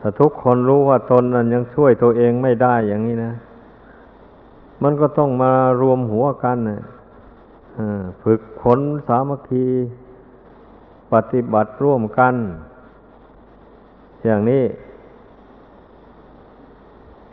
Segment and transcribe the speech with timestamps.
[0.00, 3.32] ถ้าทุกคนรู้ว่าตนนั้นยังช่วยตัวเองไม่ได้อย่างนี้นะ
[4.82, 6.80] มันก็ต้องมารวมหัวกันนะ
[8.22, 9.66] ฝึกขนสามัคคี
[11.12, 12.34] ปฏิบัติร่วมกัน
[14.24, 14.64] อย่างนี้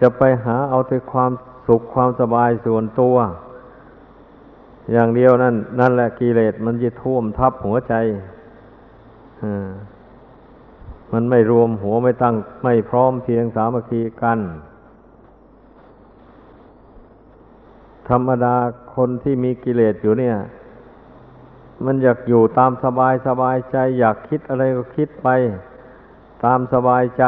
[0.02, 1.32] จะไปหาเอาแต่ความ
[1.68, 3.16] สุขความสบายส่วนตัว
[4.92, 7.94] อย่างเดียวนั่น นั่นแหละกิเลสมันจะท่วมทับหัวใจ
[11.14, 14.40] มันไม่รวมหัวไม่ตั้งไม่พร้อมเพียงสามัคคีกัน
[18.10, 18.56] ธรรมดา
[18.96, 20.36] คนที่มีกิเลสอยู่เนี่ย
[21.86, 25.28] มันอยากอยู่ตามสบายสบายใจ อยากคิดอะไรก็คิดไป
[26.46, 27.24] ตามสบายใจ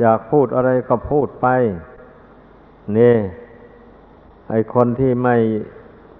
[0.00, 1.46] อยากพูดอะไรก็พูดไป
[2.98, 3.16] นี่
[4.50, 5.36] ไอคนที่ไม่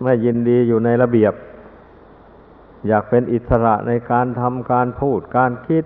[0.02, 1.34] ไม่ยินดีอยู่ในระเบียบ
[2.88, 5.84] อยากเป็นอิสระในการทำการพูดการคิด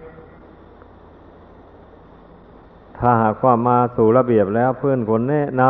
[2.98, 5.62] ถ้าหากว่ามาสู่ระเบียบแล้วเพื่อนคนแนะน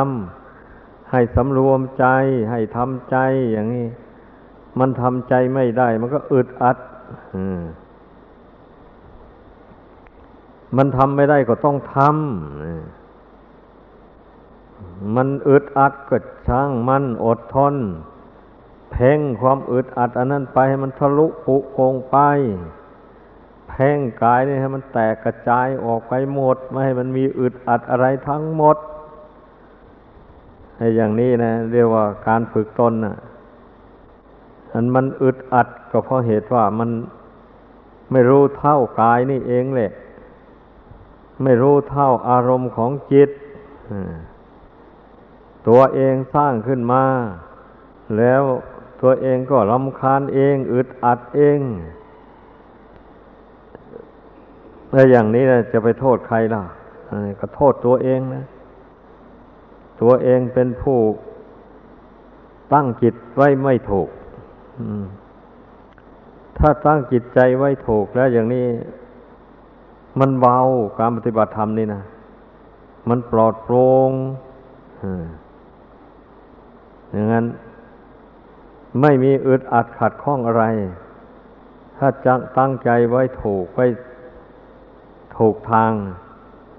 [0.51, 2.07] ำให้สำรวมใจ
[2.51, 3.17] ให้ทำใจ
[3.53, 3.87] อย่างนี้
[4.79, 6.79] มันทำใจไม่ได้ มันก็อึดอัด
[10.77, 12.09] มันทำไม่ได้ก็ต้องทำ
[15.17, 16.17] มันอึดอัดก็
[16.49, 17.75] ช่างมันอดทน
[18.91, 22.17] เพ่งความอึดอัด อันนั้นไปให้มันทะลุปุโปงไป
[23.69, 28.77] เพ่งกายนี่ให้มันแตกกระจายออกไปหมด ไม่ให้มันมีอึดอัดอะไรทั้งหมด
[30.77, 33.15] ให้อย่างนี้นะ เรียกว่าการฝึกตนนะ
[34.73, 36.91] อันมันอึดอัดก็เพราะเหตุว่ามัน
[38.13, 39.91] ไม่รู้เท่ากายนี่เองแหละ
[41.43, 43.31] ไม่รู้เท่าอารมณ์ของจิต
[45.69, 47.05] ตัวเองสร้างขึ้นมา
[48.19, 48.43] แล้ว
[49.03, 51.59] ตัวเองก็รำคาญเอง อึดอัดเอง
[54.93, 56.63] แล้วอย่างนี้จะไปโทษใครล่ะ
[57.41, 58.45] ก็โทษตัวเองนะ
[60.03, 60.99] ตัวเองเป็นผู้
[62.73, 64.09] ตั้งจิตไว้ไม่ถูก
[66.59, 68.67] ถ้าตั้งจิตใจไว้ถูกแล้วอย่างนี้
[70.21, 70.59] มันเบา
[70.99, 72.03] การปฏิบัติธรรมนี่นะ
[73.09, 74.11] มันปลอดโปร่ง
[77.13, 77.47] อย่างนั้น
[79.01, 80.65] ไม่มีอึดอัดขัดข้องอะไร
[81.99, 83.87] ถ้าจังตั้งใจไว้ถูกไว้
[85.39, 85.93] ถูกทาง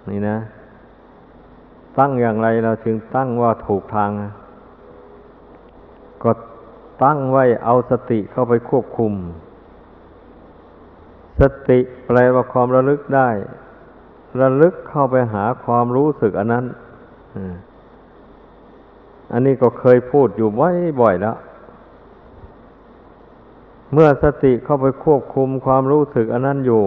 [0.10, 0.38] นี่นะ
[1.98, 4.12] ตั้งอย่างไรเราจึงตั้งว่าถูกทาง
[6.24, 6.32] ก็
[7.04, 9.14] ตั้งไว้เอาสติเข้าไปควบคุม
[11.40, 13.30] สติแปลว่าความระลึกได้
[14.42, 16.66] ระลึกเข้าไปหาความรู้สึกอันนั้น
[19.32, 21.38] อันนี้ก็เคยพูดอยู่บ่อยแล้ว
[23.94, 26.84] เมื่อสติเข้าไปควบคุมความรู้สึกอันนั้นอยู่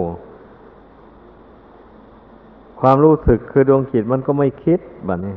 [2.85, 5.35] ความรู้สึกคือดวงจิตมันก็ไม่คิดแบบนี้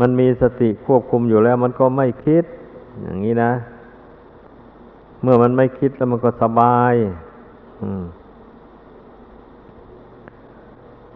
[0.00, 2.44] มันมีสติควบคุมอยู่แล้ว มันก็ไม่คิด
[3.04, 3.52] อย่างนี้นะ
[5.22, 6.94] เมื่อมันไม่คิดแล้วมันก็สบาย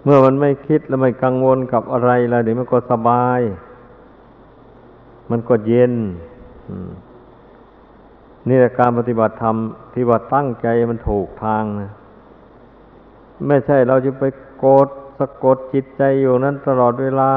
[0.05, 3.41] เมื่อมันไม่คิดแล้วไม่กังวลกับอะไรแล้วเดี๋ยวมันก็สบาย
[5.31, 5.95] มันก็เย็น
[8.49, 9.57] นี่แหละการปฏิบัติธรรม
[9.93, 11.91] ที่ว่าตั้งใจมันถูกทางนะ
[13.47, 14.25] ไม่ใช่เราจะไป
[14.59, 17.31] โกดสะกดจิตใจอยู่นั้นตลอดเวลา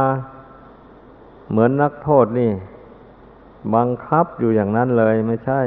[1.50, 2.52] เหมือนนักโทษนี่
[3.76, 5.62] บังคับอยู่อย่างนั้นเลยไม่ใช่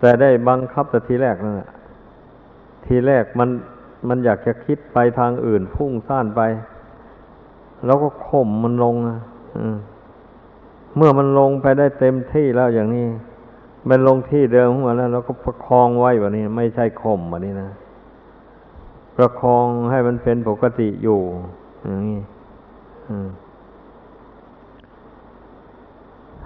[0.00, 1.70] แต่ได้บังคับแต่ทีแรกนั่นแหละ
[2.86, 3.48] ทีแรกมัน
[4.08, 6.40] มันอยากจะคิดไปทางอื่นพุ่งซ่านไป
[7.86, 9.18] แล้วก็ข่มมันลงอะ
[10.96, 13.06] เมื่อมันลงไปได้เต็มที่แล้วอย่างนี้
[13.88, 17.70] มันลงที่เดิมของมันแล้วเราก็ประคองไว้แบบนี้ ไม่ใช่ข่มแบบนี้นะ
[19.18, 21.20] ประคองให้มันเป็นปกติอยู่
[21.84, 22.20] อย่างนี้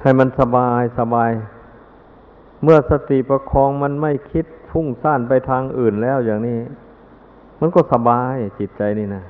[0.01, 1.31] ให้มันสบายสบาย
[2.63, 6.59] เมื่อสติประคองมันไม่คิดฟุ้งซ่านไปทางอื่นแล้วอย่างนี้
[7.61, 9.23] มันก็สบายจิตใจนี่นะ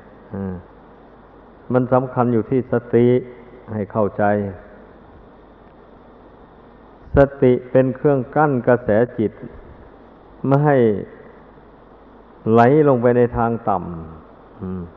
[1.73, 3.07] มันสำคัญอยู่ที่สติ
[3.73, 4.25] ให้เข้าใจ
[7.17, 8.89] สติเป็นเครื่องกั้นกระแส
[9.19, 9.33] จิต
[10.47, 10.77] ไม่ให้
[12.53, 13.77] ไหลลงไปในทางต่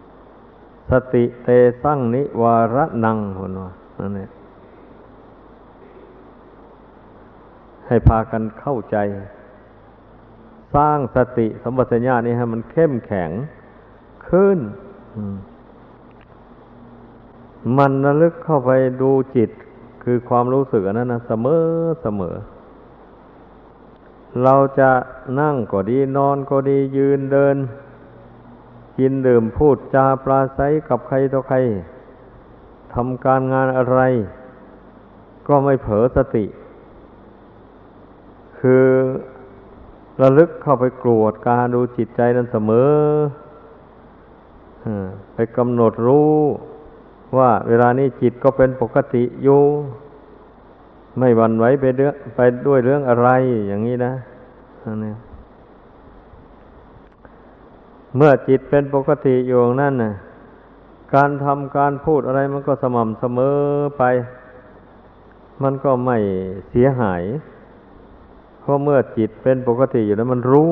[0.05, 1.49] ำสติเต
[1.83, 4.29] สั่งนิวารนังคนว่านั่นเอง
[7.87, 8.97] ให้พากันเข้าใจ
[10.75, 13.31] สร้างสติสมบัติญาณนี้ให้มันเข้มแข็ง
[14.29, 14.59] ขึ้น
[17.77, 18.71] มันระลึกเข้าไป
[19.01, 19.49] ดูจิต
[20.03, 21.63] คือความรู้สึกอันนั้นนะเสมอ
[22.01, 22.35] เสมอ
[24.43, 24.91] เราจะ
[25.39, 27.55] นั่งก็ดีนอนก็ดียืนเดิน
[28.97, 31.57] กินดื่มพูดจาปราศัยกับใครต่อใคร
[32.93, 33.99] ทำการงานอะไร
[35.47, 36.45] ก็ไม่เผลอสติ
[38.59, 38.85] คือ
[40.21, 42.91] ระลึกเข้าไปกรวดการดูจิตใจนั้นเสมอ
[45.33, 46.35] ไปกำหนดรู้
[47.37, 49.61] ว่าเวลานี้จิตก็เป็นปกติอยู่
[51.17, 53.29] ไม่หวั่นไหวไปเรื่องไปด้วยเรื่องอะไร
[53.67, 54.13] อย่างนี้นะ
[55.05, 55.13] นี่
[58.15, 60.13] เมื่อจิตเป็นปกติอยู่นั่นน่ะ
[61.13, 63.57] การทำการพูดอะไรมันก็สม่ำเสมอ
[63.97, 64.03] ไป
[65.63, 66.17] มันก็ไม่
[66.69, 67.23] เสียหาย
[68.61, 70.69] เพราะเมื่อจิตเป็นปกติอยู่แล้วมันรู้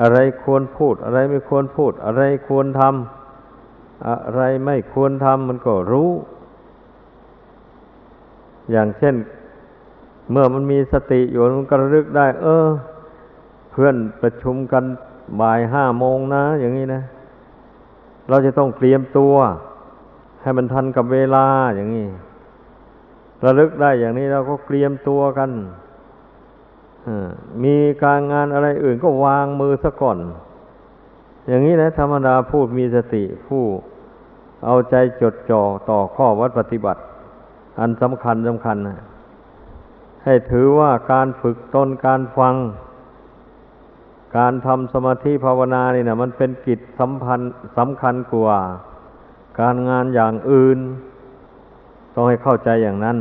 [0.00, 6.10] อะไรควรพูด อะไรไม่ควรพูด อะไรควรทำอะไรไม่ควรทำมันก็รู้
[8.72, 9.14] อย่างเช่น
[10.30, 12.66] เมื่อมันมีสติอยู่มันก็ระลึกได้ เออ
[13.72, 14.84] เพื่อนประชุมกัน
[15.40, 17.02] บ่ายห้าโมงนะ อย่างนี้นะ
[18.28, 19.34] เราจะต้องเตรียมตัว
[20.42, 21.46] ให้มันทันกับเวลา
[21.76, 22.06] อย่างนี้
[23.44, 25.50] ระลึกได้อย่างนี้เราก็เตรียมตัวกัน
[27.64, 30.18] มีการงานอะไรอื่นก็วางมือซะก่อน
[31.48, 33.64] อย่างนี้นะธรรมดาพูดมีสติผู้
[34.64, 37.00] เอาใจจดจ่อต่อข้อวัดปฏิบัติ
[37.78, 38.98] อันสำคัญสำคัญนะ
[40.24, 42.54] ให้ถือว่าการฝึกตนการฟัง
[44.36, 48.58] การทำสมาธิภาวนานี่นะมันเป็นกิจสัมพันธ์สำคัญกว่า
[49.60, 50.78] การงานอย่างอื่น
[52.14, 53.18] ต้องให้เข้าใจอย่างนั้น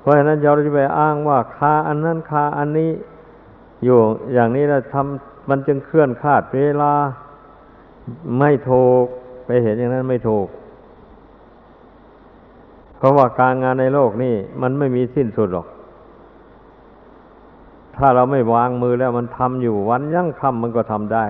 [0.00, 2.90] เพราะฉะนั้นเราจะไปอ้างว่าคาอันนั้นคาอันนี้
[3.84, 3.98] อยู่
[4.32, 6.92] อย่างนี้เราทำมันจึงเคลื่อนคาดเวลา
[8.38, 9.04] ไม่ถูก
[9.46, 10.46] ไปเห็นอย่างนั้นไม่ถูก
[13.00, 15.66] เพราะว่าการงานในโลกนี่มันไม่มีสิ้นสุดหรอก
[17.96, 21.26] ถ้าเราไม่วางมือแล้วมันทำอยู่วันยั่งคำมันก็ทำได้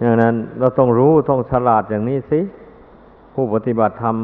[0.00, 2.40] อย่างนั้นเราต้องรู้ต้องฉลาดอย่างนี้สิ
[3.34, 4.16] ผู้ปฏิบัติธรรม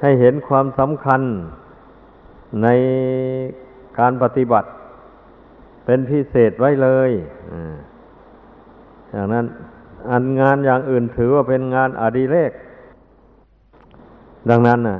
[0.00, 1.22] ให้เห็นความสำคัญ
[2.62, 2.68] ใน
[3.98, 4.68] การปฏิบัติ
[5.84, 7.10] เป็นพิเศษไว้เลย
[9.12, 9.46] อย่างนั้น
[10.10, 12.52] อันงานอย่างอื่นถือว่าเป็นงานอดิเรก
[14.50, 14.98] ดังนั้นนะ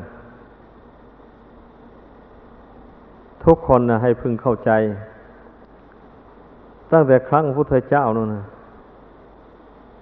[3.44, 4.70] ทุกคนนะให้พึงเข้าใจ
[6.92, 8.44] ตั้งแต่ครั้งพุทธเจ้านู่นนะ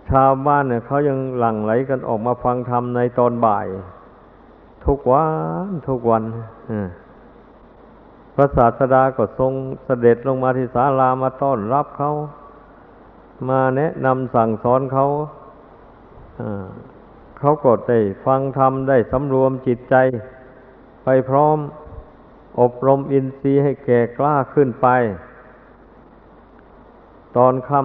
[0.09, 3.67] ชาวบ้านเนี่ยเขายังหลั่งไหลกันออกมาฟังธรรมในตอนบ่าย
[4.87, 5.25] ทุกวั
[5.67, 6.23] นทุกวัน
[8.35, 9.53] พระศาสดาก็ทรง
[9.85, 12.11] เสด็จลงมาที่ศาลามาต้อนรับเขา
[13.49, 15.07] มาแนะนำสั่งสอนเขา
[17.39, 19.95] เขาก็ได้ฟังธรรมได้สำรวมจิตใจ
[21.05, 21.59] ไปพร้อม
[22.61, 24.89] อบรมอินทรีย์ให้แก่กล้าขึ้นไป
[27.37, 27.81] ตอนค่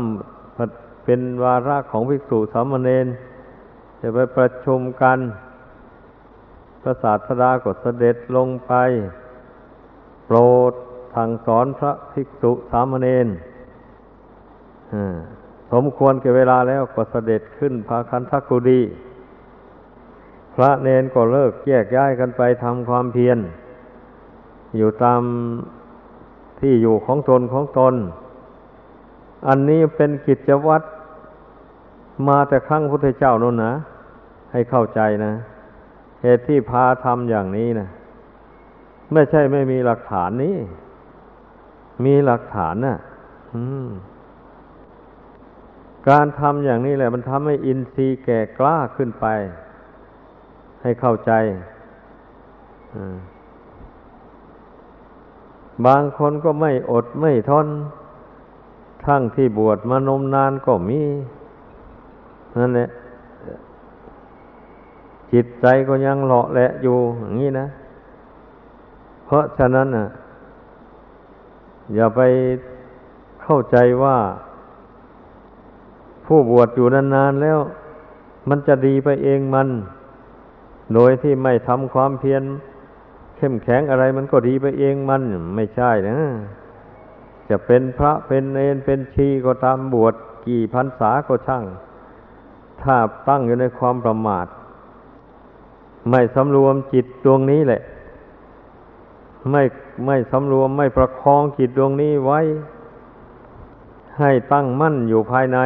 [0.46, 3.08] ำเป็นวาระของภิกษุสามเณร
[4.00, 5.20] จะไปประชุมกัน
[6.82, 8.74] พระศาสดาก็เสด็จลงไป
[10.26, 10.38] โปร
[10.72, 10.74] ด
[11.16, 13.28] สั่งสอนพระภิกษุสามเณร
[15.72, 18.82] สมควรเก่เวลาแล้วก็เสด็จขึ้นพาคันทักกุดี
[20.56, 23.38] พระเนนก็เลิกแยกย้ายกันไปทำความเพียร
[24.78, 25.22] อยู่ตาม
[26.60, 27.94] ที่อยู่ของตนของตน
[29.48, 30.86] อันนี้เป็นกิจวัตร
[32.28, 33.74] มาแต่ครั้งพุทธเจ้านั่นนะ
[34.52, 35.34] ให้เข้าใจนะ
[36.22, 37.88] เหตุที่พาทำอย่างนี้นะ
[39.14, 40.58] ไม่ใช่ไม่มีหลักฐานนี้
[42.06, 42.98] มีหลักฐานนะ่ะ
[46.10, 49.26] การทำอย่างนี้แหละ มันทำให้อินทรีย์แก่กล้าขึ้นไป
[50.82, 51.32] ให้เข้าใจ
[55.86, 57.68] บางคนก็ไม่อดไม่ทน
[59.06, 61.02] ทั้งที่บวชมานมนานก็มี
[62.60, 62.90] นั่นแหละ
[65.32, 67.68] จิตใจก็ยังเลาะแหละอยู่อย่างนี้นะ
[69.26, 70.08] เพราะฉะนั้นอะ
[71.96, 72.22] อย่าไป
[73.44, 74.18] เข้าใจว่า
[76.26, 77.60] ผู้บวชอยู่นานๆแล้ว
[78.50, 79.68] มันจะดีไปเองมัน
[80.94, 82.44] โดยที่ไม่ทำความเพียร
[83.38, 85.22] เข้มแข็งอะไรมันก็ดีไปเองมัน
[85.56, 86.20] ไม่ใช่นะ
[87.50, 90.14] จะเป็นพระเป็นเนนเป็นชีก็ตามบวช
[90.46, 91.64] กี่พรรษาก็ช่าง
[92.82, 94.48] ถ้าตั้งอยู่ในความประมาท
[96.10, 97.82] ไม่สำรวมจิตดวงนี้แหละ
[99.52, 99.64] ไม่
[100.06, 102.40] ไม่สำรวมไม่ประคองจิตดวงนี้ไว้
[104.20, 105.60] ให้ตั้งมั่นอยู่ภายใน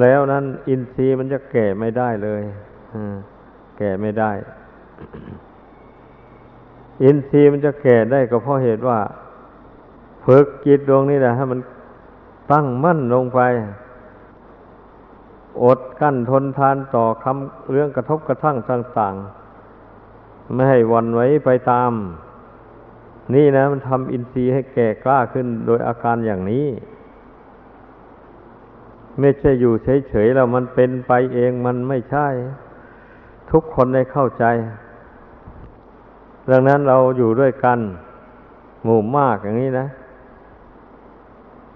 [0.00, 2.42] แล้วนั้นอินทรีย์มันจะแก่ไม่ได้เลย
[3.78, 4.32] แก่ไม่ได้
[7.02, 8.98] อินทรีย์มันจะแก่ได้ก็เพราะเหตุว่า
[10.24, 11.60] ฝึกจิตดวงนี้แหละให้มัน
[12.52, 13.40] ตั้งมั่นลงไป
[15.64, 21.92] อดกั้นทนทานต่อคำเรื่องกระทบกระทั่งต่างๆ ไม่ให้วันไว้ไปตาม
[23.34, 26.66] นี่นะ มันทำอินทรีย์ให้แก่กล้าขึ้นโดยอาการอย่างนี้
[29.20, 29.72] ไม่ใช่อยู่
[30.08, 32.28] เฉยๆแล้วมันเป็นไปเองมันไม่ใช่
[33.50, 34.44] ทุกคนได้เข้าใจ
[36.50, 37.78] ดังนั้นเราอยู่ด้วยกัน
[38.84, 39.86] หมู่มากอย่างนี้นะ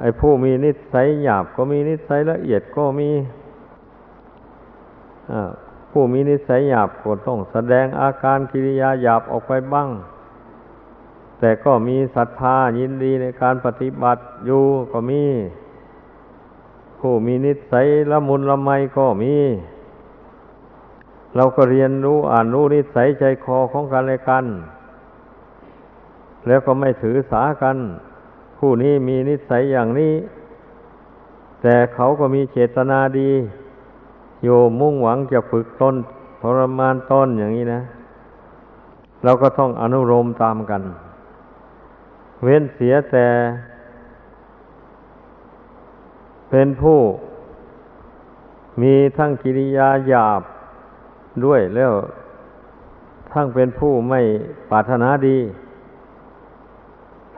[0.00, 3.10] ไอ้ผู้มีนิสัยหยาบก็มีนิสัยละเอียดก็มี
[5.90, 9.88] ผู้มีนิสัยหยาบก็ต้องแสดงอาการกิริยาหยาบออกไปบ้าง
[11.38, 15.24] แต่ก็มีศรัทธายินดีในการปฏิบัติอยู่ก็มี
[16.98, 19.34] ผู้มีนิสัยละมุนละไมก็มี
[21.36, 24.44] เราก็เรียนรู้อ่านรู้นิสัยใจคอของกันและกัน
[26.46, 27.76] แล้วก็ไม่ถือสากัน
[28.58, 30.14] ผู้นี้มีนิสัยอย่างนี้
[31.62, 33.30] แต่เขาก็มีเจตนาดี
[34.42, 34.48] โย
[34.80, 35.94] มุ่งหวังจะฝึกตน
[36.40, 37.80] ทรมานต้นอย่างนี้นะ
[39.24, 40.82] เราก็ต้องอนุโลมตามกัน
[42.42, 43.28] เว้นเสียแต่
[46.50, 46.98] เป็นผู้
[48.82, 50.42] มีทั้งกิริยาหยาบ
[51.44, 51.92] ด้วยแล้ว
[53.32, 54.20] ทั้งเป็นผู้ไม่
[54.70, 55.38] ปรารถนาดี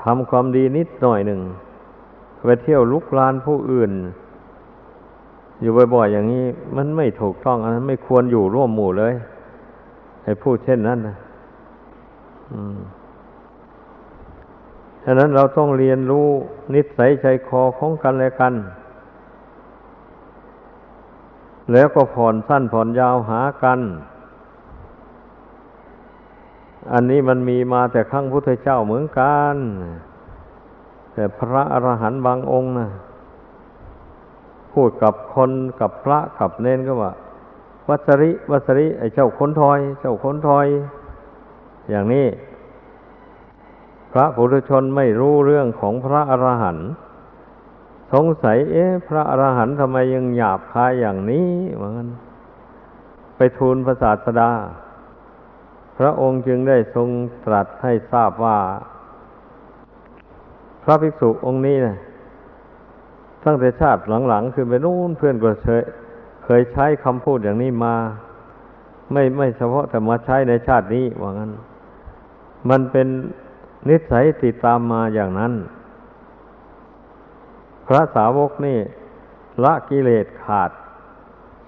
[0.03, 1.41] ทำความดีนิดหน่อยหนึ่ง
[2.47, 3.93] ไปเที่ยวลุกลานผู้อื่น
[5.61, 6.45] อยู่บ่อยๆอย่างนี้
[6.77, 9.15] มันไม่ถูกต้องอันนั้นไม่ควรอยู่ร่วมหมู่เลย
[10.25, 11.17] ให้พูดเช่นนั้นนะ
[15.05, 16.27] ฉะนั้นเราต้องเรียนรู้
[16.75, 18.55] นิสัยใจคอของกันและกัน
[21.73, 23.81] แล้วก็ผ่อนสั้นผ่อนยาวหากัน
[26.93, 29.57] อันนี้มันมีมาแต่ครั้งพุทธเจ้าเหมือนกัน
[31.15, 32.89] แต่พระอรหันต์บางองค์นะ
[34.73, 35.51] พูดกับคน
[35.81, 37.13] กับพระกับเน้นก็ว่า
[37.89, 40.67] วัสริ วัสริ ไอ้เจ้าคนทอย เจ้าคนทอย
[41.91, 42.27] อย่างนี้
[44.13, 46.89] พระปุถุชนไม่รู้เรื่องของพระอรหันต์
[48.13, 52.09] สงสัย เอ๊ะ พระอรหันต์ทำไมยังหยาบคายอย่างนี้เหมือน
[53.37, 54.51] ไปทูลพระศาสดา
[55.99, 57.09] พระองค์จึงได้ทรง
[57.45, 58.59] ตรัสให้ทราบว่า
[60.83, 61.97] พระภิกษุองค์นี้นะ
[63.45, 65.83] ตั้งแต่ชาติหลังๆ คือไปนู่นเพื่อนก็เคย
[66.45, 67.95] เคยใช้คำพูดอย่างนี้มา
[69.13, 71.51] ไม่ไม่เฉพาะแต่มาใช้ในชาตินี้ว่างั้น
[72.71, 73.07] มันเป็น
[73.89, 75.53] นิสัยติดตามมาอย่างนั้น
[77.87, 78.79] พระสาวกนี่
[79.65, 80.71] ละกิเลสขาด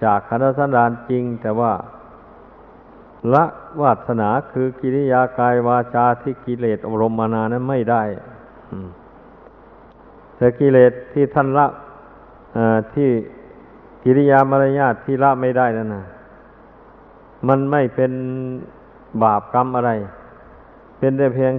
[0.04, 1.72] จากคณสันดานจริง แต่ว่า
[3.34, 3.44] ละ
[3.80, 8.02] วาสนาคือกิริยากายวาจาที่กิเลสอบรมมานานั้นไม่ได้
[10.36, 11.66] แต่กิเลสที่ท่านละ
[12.94, 13.10] ที่
[14.04, 16.04] กิริยามารยาทที่ละไม่ได้นั่นนะ
[17.48, 18.12] มันไม่เป็น
[19.22, 19.90] บาปกรรมอะไร
[20.98, 21.52] เป็นแต่เพียง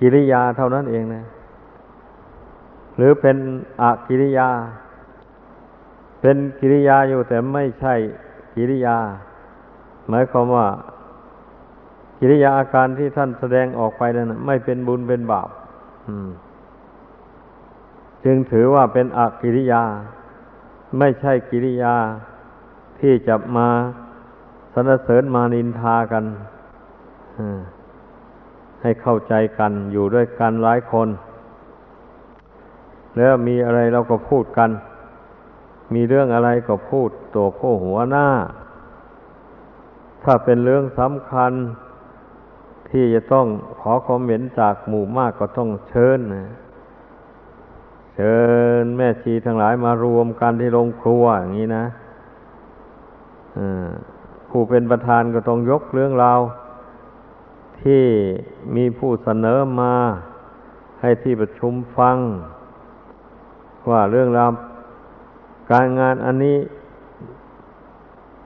[0.00, 1.22] กิริยาเท่านั้นเองนะ
[2.96, 3.36] หรือเป็น
[3.82, 4.48] อกิริยา
[6.20, 7.94] เป็นกิริยาอยู่แต่ไม่ใช่
[8.54, 8.96] กิริยา
[10.08, 10.66] หมายความว่า
[12.18, 15.48] กิริยาอาการที่ท่านแสดงออกไปนั้นไม่เป็นบุญเป็นบาป
[18.24, 19.82] จึงถือว่าเป็นอกิริยา
[20.98, 21.94] ไม่ใช่กิริยา
[23.00, 23.68] ที่จะมา
[24.74, 26.24] สนเสริญมานินทากัน
[28.82, 31.08] ให้เข้าใจกันอยู่ด้วยกันหลายคน
[33.18, 34.70] แล้วมีอะไรเราก็พูดกัน
[35.94, 38.28] มีเรื่องอะไรก็พูดตัวโค้หัวหน้า
[40.22, 41.52] ถ้าเป็นเรื่องสำคัญ
[42.90, 43.46] ที่จะต้อง
[43.80, 46.18] ขอความเห็นจากหมู่มากก็ต้องเชิญ
[48.16, 48.38] เชิ
[48.82, 51.84] ญแม่ชีทั้งหลายมารวมกันที่โรงครัวอย่างนี้นะ
[54.48, 56.40] ผู้เป็นประธานก็ต้องยกเรื่องราว
[57.82, 58.04] ที่
[58.76, 59.94] มีผู้เสนอมา
[61.00, 62.16] ให้ที่ประชุมฟัง
[63.88, 64.50] ว่าเรื่องราว
[65.72, 66.58] การงานอันนี้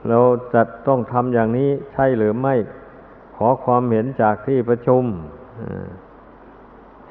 [0.07, 0.19] เรา
[0.53, 2.55] จะต้องทำอย่างนี้ใช่หรือไม่
[3.35, 5.03] ขอความเห็นจากที่ประชุม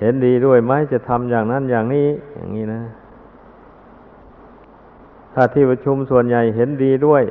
[0.00, 2.83] เห็นดีด้วยไหมจะทำอย่างนั้นอย่างนี้ อย่างนี้นะ
[5.35, 7.23] ถ้าที่ประชุมส่วนใหญ่เห็นดีด้วย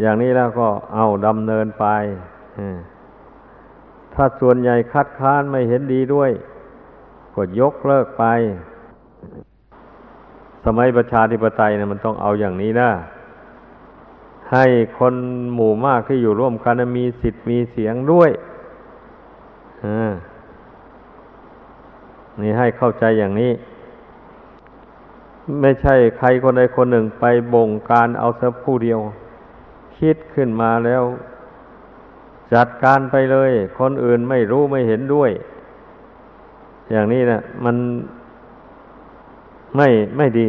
[0.00, 1.86] อย่างนี้แล้วก็เอาดำเนินไป
[4.14, 6.30] ถ้าส่วนใหญ่คัดค้านไม่เห็นดีด้วย
[7.34, 8.24] ก็ยกเลิกไป
[10.64, 12.90] สมัยประชาธิปไตยเนะมันต้องเอาอย่างนี้นะ
[14.52, 14.66] ให้
[14.98, 15.14] คน
[15.54, 18.30] หมู่มากที่อยู่ร่วมกันมีสิทธิ์มีเสียงด้วย
[22.40, 23.52] นี่ให้เข้าใจอย่างนี้
[25.60, 29.00] ไม่ใช่ใครคนใดคนหนึ่งไปบงการเอาเสียผู้เดียว
[29.98, 31.02] คิดขึ้นมาแล้ว
[32.54, 35.30] จัดการไปเลย คนอื่นไม่รู้ไม่เห็นด้วย
[36.90, 37.76] อย่างนี้นะมัน
[39.76, 40.48] ไม่ไม่ดี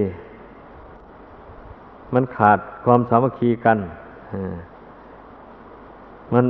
[2.13, 3.77] มันขาดความสามัคคีกัน
[6.33, 6.45] มัน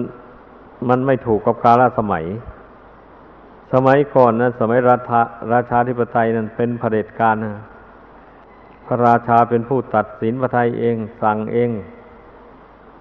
[0.89, 2.25] มันไม่ถูกกับกาลสมัย
[3.73, 5.21] สมัยก่อนนะสมัยราชา
[5.53, 7.53] ราชาธิปไตยนั้นเป็นเผด็จการนะ
[8.85, 11.69] พระราชาเป็นผู้ตัดสินพระไทยเอง สั่งเอง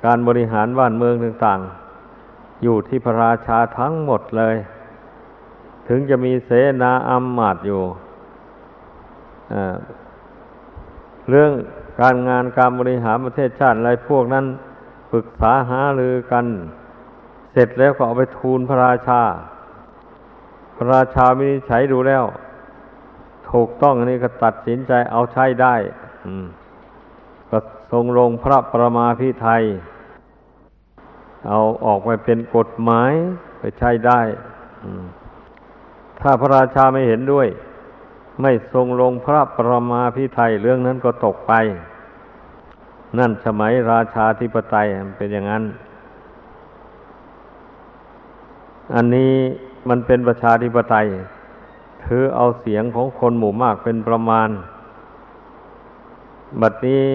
[0.04, 4.56] การบริหารบ้านเมืองต่างๆ อยู่ที่พระราชาทั้งหมดเลย
[5.88, 6.50] ถึงจะมีเส
[6.82, 7.82] นาอัมาตย์อยู่
[11.28, 11.50] เรื่อง
[12.00, 14.46] การงานการบริหารประเทศชาติอะไรพวกนั้น
[15.10, 16.46] ปรึกษาหารือกัน
[17.52, 19.22] เสร็จแล้วก็เอาไปทูลพระราชา
[20.76, 22.24] พระราชาวินิจฉัยดูแล้ว
[23.50, 25.74] ถูกต้องอันนี้ก็ตัดสินใจเอาใช้ได้
[27.50, 27.58] ก็
[27.92, 29.62] ทรงลงพระประมาพิไทย
[31.48, 33.12] เอาออกไปเป็นกฎหมาย
[33.58, 34.20] ไปใช้ได้
[36.20, 37.46] ถ้าพระราชาไม่เห็นด้วย
[38.40, 41.52] ไม่ทรงลงพระประมาพิไทยเรื่องนั้นก็ตกไป
[43.18, 44.86] นั่นสมัยราชาธิปไตย
[45.16, 45.64] เป็นอย่างนั้น
[48.94, 49.34] อันนี้
[49.88, 51.06] มันเป็นประชาธิปไตย
[52.04, 54.48] ถือเอาเสียงของคนหมู่มากเป็นประมาณ
[56.60, 57.06] บัดนี้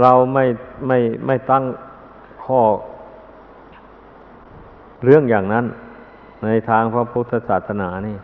[0.00, 0.44] เราไม่
[0.86, 1.64] ไม่ไม่ตั้ง
[2.44, 2.60] ข้อ
[5.04, 5.64] เรื่องอย่างนั้น
[6.44, 8.16] ในทางพระพุทธศาสนานี่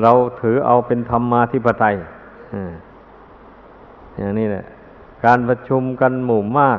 [0.00, 1.96] เราถือเอาเป็นธรรมาธิปไตย
[4.16, 4.64] อย่างนี้แหละ
[5.24, 6.78] การประชุมกันหมู่มาก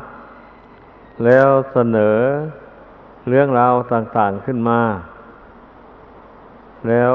[1.25, 2.17] แล้วเสนอ
[3.29, 4.81] เรื่องราวต่าง ๆขึ้นมา
[6.89, 7.13] แล้ว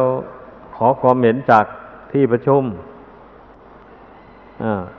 [0.76, 1.64] ขอความเห็นจาก
[2.12, 2.62] ที่ประชุม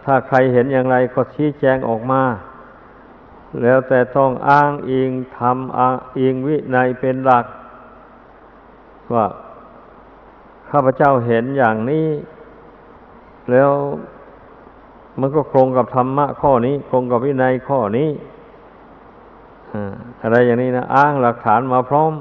[0.04, 2.24] ถ้าใครเห็นอย่างไรก็ชี้แจงออกมา
[3.62, 7.46] แล้วแต่ต้องอ้างอิงทำอ้างอิงวินัยเป็นหลัก
[9.14, 9.26] ว่า
[10.72, 12.08] ข้าพเจ้าเห็นอย่างนี้
[13.52, 13.72] แล้ว
[15.20, 18.10] มันก็ตรงกับธรรมะข้อนี้ตรงกับวินัยข้อนี้
[20.22, 22.14] อะไรอย่างนี้นะอ้างหลักฐานมาพร้อม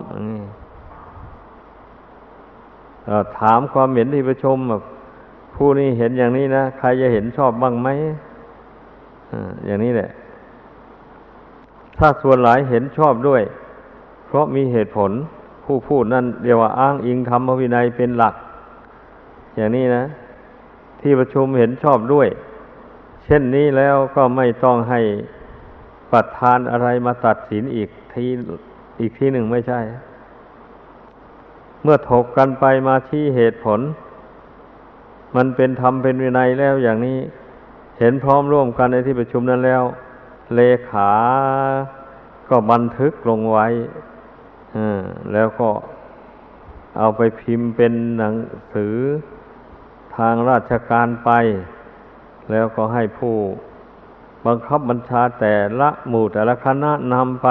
[3.38, 4.82] ถามความเห็นที่ประชุมแบบ
[5.56, 7.88] ผู้นี้เห็นอย่างนี้นะใครจะเห็นชอบบ้างไหม
[9.66, 10.11] อย่างนี้แหละ
[11.98, 13.42] ถ้าส่วนหลายเห็นชอบด้วย
[14.26, 15.11] เพราะมีเหตุผล
[15.68, 18.35] ผู้พูดนั่นเรียกว่าอ้างอิงธรรมวินัยเป็นหลัก
[19.57, 20.04] อย่างนี้นะ
[21.00, 22.28] ที่ประชุมเห็นชอบด้วย
[23.24, 25.00] เช่นนี้แล้วก็ไม่ต้องให้
[26.12, 28.26] ประธานอะไรมาตัดสินอีกที
[29.00, 29.81] อีกทีหนึ่งไม่ใช่
[31.83, 33.81] เมื่อถกกันไปมาที่เหตุผล
[35.37, 37.18] มันเป็นธรรมเป็นวินัยแล้วอย่างนี้
[37.98, 39.83] เห็นพร้อมร่วมกันในที่ประชุมนั้นแล้ว
[40.54, 41.11] เลขา
[42.48, 43.66] ก็บันทึกลงไว้
[45.33, 45.70] แล้วก็
[46.98, 48.35] เอาไปพิมพ์เป็นหนัง
[48.74, 48.96] สือ
[50.16, 51.31] ทางราชการไป
[52.50, 53.37] แล้วก็ให้ผู้
[54.46, 57.48] บังคับบัญชาแต่ละหมู่แต่ละคณะนำไป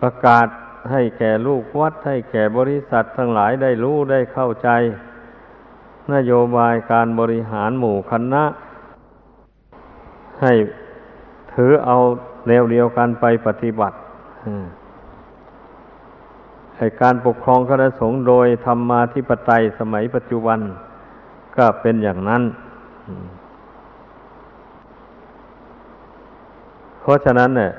[0.00, 0.46] ประกาศ
[0.90, 4.68] ให้แก่ลูกวัด ให้แก่บริษัททั้งหลายได้รู้ได้เข้าใจ
[6.14, 8.44] นโยบายการบริหารหมู่คณะ
[10.42, 10.52] ให้
[11.54, 11.96] ถือเอา
[12.48, 13.96] แนวเดียวกันไปปฏิบัติ
[16.76, 20.58] ให้การปกครองคณะสงฆ์โดยธรรมาธิปไตยสมัยปัจจุบัน
[21.56, 22.42] ก็เป็นอย่างนั้น
[27.00, 27.70] เพราะฉะนั้นเนี่ย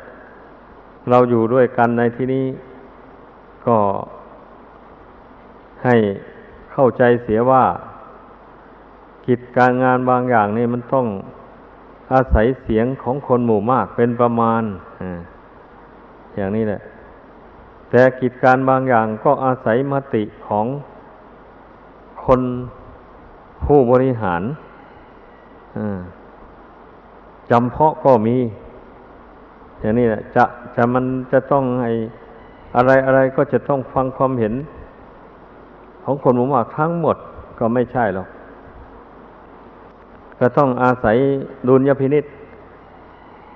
[1.09, 2.45] เราอยู่ด้วยกันในที่นี้
[3.67, 3.77] ก็
[5.83, 5.95] ให้
[6.71, 7.63] เข้าใจเสียว่า
[9.27, 11.05] กิจการงานบางอย่างนี่มันต้อง
[12.13, 14.63] อาศัยเสียงของคนหมู่มากเป็นประมาณ
[15.01, 15.03] อ
[16.37, 16.81] อย่างนี้แหละ
[17.89, 20.65] แต่กิจการบางอย่างก็อาศัยมติของ
[22.25, 22.41] คน
[23.65, 24.41] ผู้บริหาร
[27.49, 28.37] จำเพาะก็มี
[29.79, 30.43] อย่างนี้แหละจะ
[30.75, 31.91] จะมันจะต้องให้
[32.75, 34.53] อะไรอะไรก็จะต้องฟังความเห็น
[36.03, 37.17] ของคนหมู่มากทั้งหมด
[37.59, 38.27] ก็ไม่ใช่หรอก
[40.39, 41.17] ก็ต้องอาศัย
[41.67, 42.25] ดุลยพินิษ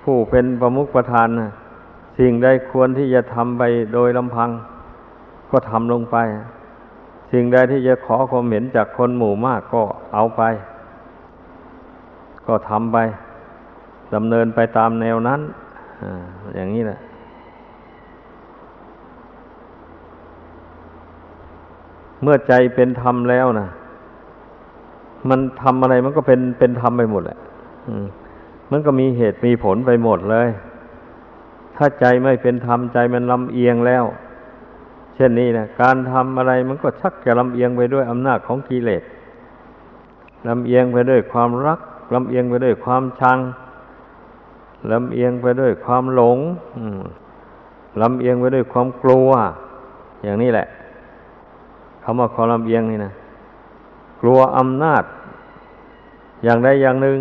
[0.02, 1.48] ผู้เป็นประมุขประธานนะ
[2.18, 3.62] สิ่งใดควรที่จะทำไป
[3.94, 4.50] โดยลำพัง
[5.50, 6.16] ก็ทำลงไป
[7.32, 9.82] สิ่งใดที่จะขอความเห็นจากคนหมู่มากก็
[10.14, 10.42] เอาไป
[12.46, 12.98] ก็ทำไป
[14.14, 15.40] ดำเนินไปตามแนวนั้น
[16.54, 16.98] อย่างนี้แหละ
[22.22, 23.68] เมื่อใจเป็นธรรมแล้วนะ
[25.28, 27.38] มันทำอะไรมันก็เป็นเป็นธรรมไปหมดแหละ
[28.70, 30.48] มันก็มีเหตุมีผลไปหมดเลย
[31.76, 34.04] ถ้าใจไม่เป็นธรรมใจมันลำเอียงแล้ว
[35.14, 39.02] เช่นนี้นะการทำอะไรมันก็ชักจะลำเอียงไปด้วยอำนาจของกิเลส
[40.48, 41.80] ลำเอียงไปด้วยความรัก
[42.14, 43.38] ลำเอียงไปด้วยความชัง
[44.92, 46.38] ลำเอียงไปด้วยความหลง
[48.02, 49.28] ลำเอียงไปด้วยความกลัว
[50.22, 50.66] อย่างนี้แหละ
[52.02, 53.12] คำว่าความลำเอียงนี่นะ
[54.20, 55.04] กลัวอำนาจ
[56.44, 57.18] อย่างใดอย่างหนึ่ง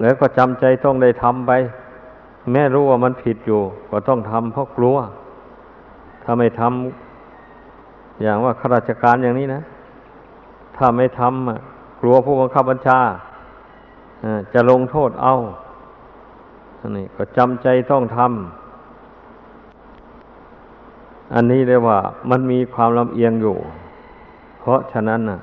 [0.00, 1.52] แล้วก็จำใจต้องได้ทำไป
[2.52, 4.96] แม้รู้ว่ามันผิดอยู่ ก็ต้องทำเพราะกลัว
[6.22, 9.60] ถ้าไม่ทำอย่างว่าข้าราชการอย่างนี้นะ
[10.76, 13.00] ถ้าไม่ทำกลัวผู้บังคับบัญชา
[14.52, 15.34] จะลงโทษเอา
[16.80, 21.98] อันนี้ก็จำใจต้องทำอันนี้เรียกว่า
[22.30, 23.56] มันมีความลำเอียงอยู่
[24.60, 25.38] เพราะฉะนั้นนะ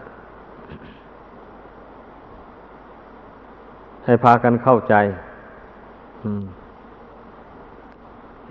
[4.06, 4.96] ให้พากันเข้าใจ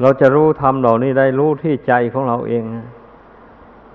[0.01, 2.65] เราจะรู้ธรรมเหล่านี้ได้รู้ที่ใจของเราเอง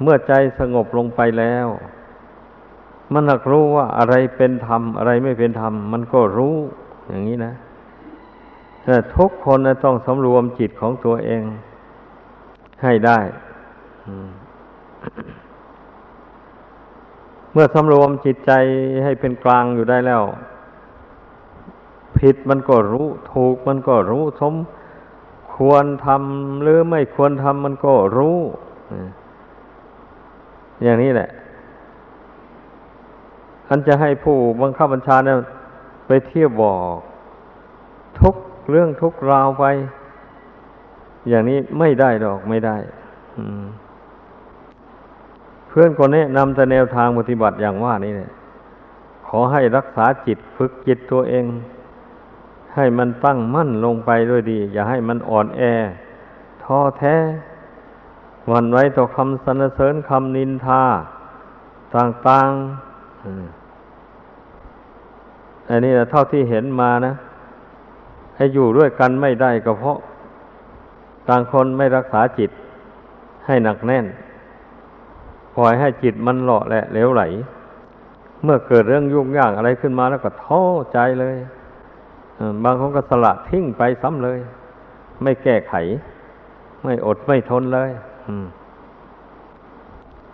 [0.02, 1.68] เมื่อใจสงบลงไปแล้ว
[3.14, 6.56] มันหากรู้ว่าอะไรเป็นธรรม อะไรไม่เป็นธรรม มันก็รู้
[7.10, 7.54] อย่างนี้นะ
[8.84, 11.44] แต่ทุกคนต้องสำรวมจิตของตัวเอง
[12.84, 13.20] ให้ได้
[17.52, 18.52] เมื่อสำรวมจิตใจ
[19.04, 20.24] ให้เป็นกลางอยู่ได้แล้ว
[22.18, 24.54] ผิดมันก็รู้ ถูกมันก็รู้สม
[25.58, 28.38] ควรทำหรือไม่ควรทำมันก็รู้
[30.84, 31.30] อย่างนี้แหละ
[33.70, 35.38] อันจะให้ผู้บังคับบัญชาเนี่ย
[36.08, 36.98] ไปเที่ยวบอก
[38.20, 38.36] ทุก
[38.70, 39.66] เรื่องทุกราวไป
[41.30, 42.76] อย่างนี้ไม่ได้ดอกไม่ได้
[43.38, 43.66] อืม
[45.78, 48.32] พื่อนคนนี้นำแต่แนวทางปฏิบัติอย่างว่านี้เนี่ย
[49.28, 51.46] ขอให้รักษาจิตฝึกจิตตัวเอง
[52.76, 55.62] ให้มันตั้งมั่นลงไปด้วยดี อย่าให้มันอ่อนแอ
[56.64, 57.16] ท้อแท้
[58.52, 60.84] วันไว้ต่อคำสรรเสริญคำนินทา
[61.96, 62.56] ต่างๆ
[65.70, 67.14] อันนี้นะเท่าที่เห็นมานะ
[68.36, 69.98] ให้อยู่ด้วยกันไม่ได้ก็เพราะ
[71.30, 72.52] ต่างคนไม่รักษาจิต
[73.46, 74.06] ให้หนักแน่น
[75.56, 77.24] ปล่อยให้จิตมันหล่อแหละเหลวไหล
[78.44, 80.62] เมื่อเกิดเรื่องยุ่งยากอะไรขึ้นมาแล้วก็ท้อ
[80.94, 81.36] ใจเลย
[82.64, 84.40] บางคนก็สละทิ้งไปซ้ำเลย
[85.24, 85.74] ไม่แก้ไข
[86.84, 87.92] ไม่อดไม่ทนเลย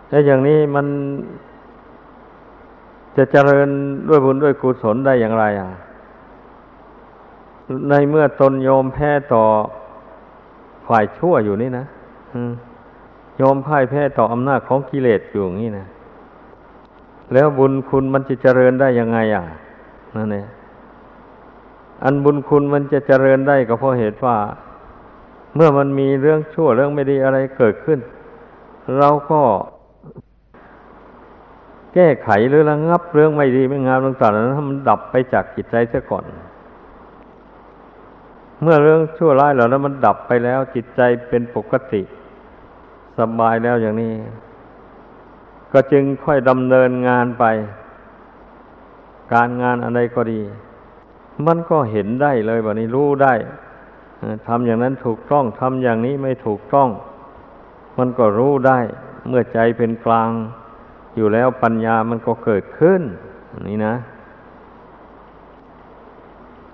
[0.10, 0.86] แล้วอย่างนี้มัน
[3.18, 3.70] จะเจริญ
[4.10, 5.70] ด้วยบุญด้วยกุศลได้อย่างไรอะ
[7.90, 9.44] ในเมื่อตนโยมแพ้ต่อ
[10.88, 11.86] ฝ่ายชั่วอยู่นี่นะ
[12.34, 12.52] อืม
[13.42, 15.86] ยอมพ่ายแพ้ต่ออำนาจของกิเลสอยู่อย่างนี้นะ
[17.34, 19.44] แล้วบุญคุณมันจะเจริญได้ยังไงอะ
[20.16, 20.46] นั่นเอง
[22.04, 24.38] อันบุญคุณมันจะเจริญได้ก็เพราะเหตุว่า
[25.56, 28.00] เมื่อมันมีเรื่องชั่วเรื่องไม่ดีอะไรเกิดขึ้น
[29.00, 29.42] เราก็
[31.94, 36.24] แก้ไขหรือระงับเรื่องไม่ดีไม่งามต่างๆนั้นให้มันดับไปจากจิตใจเสียก่อน
[38.62, 42.02] เมื่อเรื่องชั่วร้ายเหล่านั้นมันดับไปแล้ว จิตใจเป็นปกติ
[43.20, 44.14] สบายแล้วอย่างนี้
[45.74, 47.46] ก็จึงค่อยดำเนินงานไป
[49.34, 50.42] การงานอะไรก็ดี
[51.46, 53.34] มันก็เห็นได้เลยแบบนี้รู้ได้
[54.48, 56.90] ทำอย่างนั้นถูกต้องทำอย่างนี้ไม่ถูกต้อง
[57.98, 58.80] มันก็รู้ได้
[59.28, 60.32] เมื่อใจเป็นกลาง
[61.16, 63.02] อยู่แล้วปัญญามันก็เกิดขึ้น
[63.68, 63.96] นี่นะ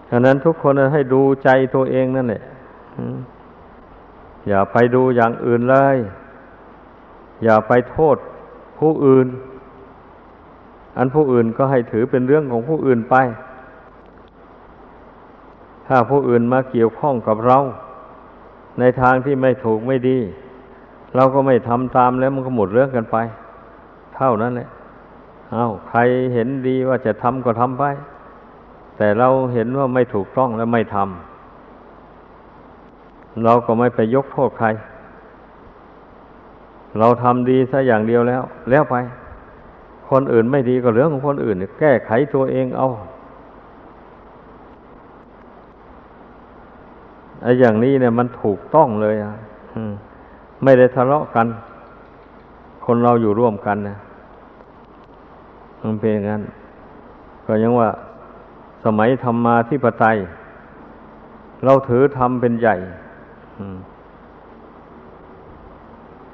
[0.10, 2.44] ฉะนั้นทุกคนให้ดูใจตัวเองนั่นแหละ
[4.48, 5.98] อย่าไปดูอย่างอื่นเลย
[7.44, 8.18] อย่าไปโทษ
[8.80, 9.28] ผู้อื่น
[10.98, 13.16] อันผู้อื่นก็ให้ถือเป็นเรื่องของผู้อื่นไป
[15.88, 17.58] ถ้าผู้อื่นมาเกี่ยวข้องกับเรา
[18.80, 20.18] ในทางที่ไม่ถูกไม่ดี
[21.16, 23.18] เราก็ไม่ทำตามแล้วมันก็หมดเรื่องกันไป
[24.16, 24.70] เท่านั้นแหละ
[25.52, 26.00] เอาใคร
[26.34, 27.84] เห็นดีว่าจะทำก็ทำไป
[28.98, 34.68] แต่เราเห็นว่าไม่ถูกต้องแล้วไม่ทำเราก็ไม่ไปยกโทษใคร
[37.00, 38.96] เราทำดีซะอย่างเดียวแล้ว แล้วไป
[40.10, 42.88] คนอื่นไม่ดีก็เรื่องของคนอื่น แก้ไขตัวเองเอา
[47.42, 49.34] ไอ้อย่างนี้เนี่ยมันถูกต้องเลยอะ
[50.64, 51.48] ไม่ได้ทะเลาะกัน
[52.86, 53.98] คนเราอยู่ร่วมกันนะ
[55.84, 56.42] มันเป็นอย่างนั้น
[57.46, 57.90] ก็ยังว่า
[58.84, 60.18] สมัยธรรมมาที่ปไตย
[61.66, 62.76] เราถือธรรมเป็นใหญ่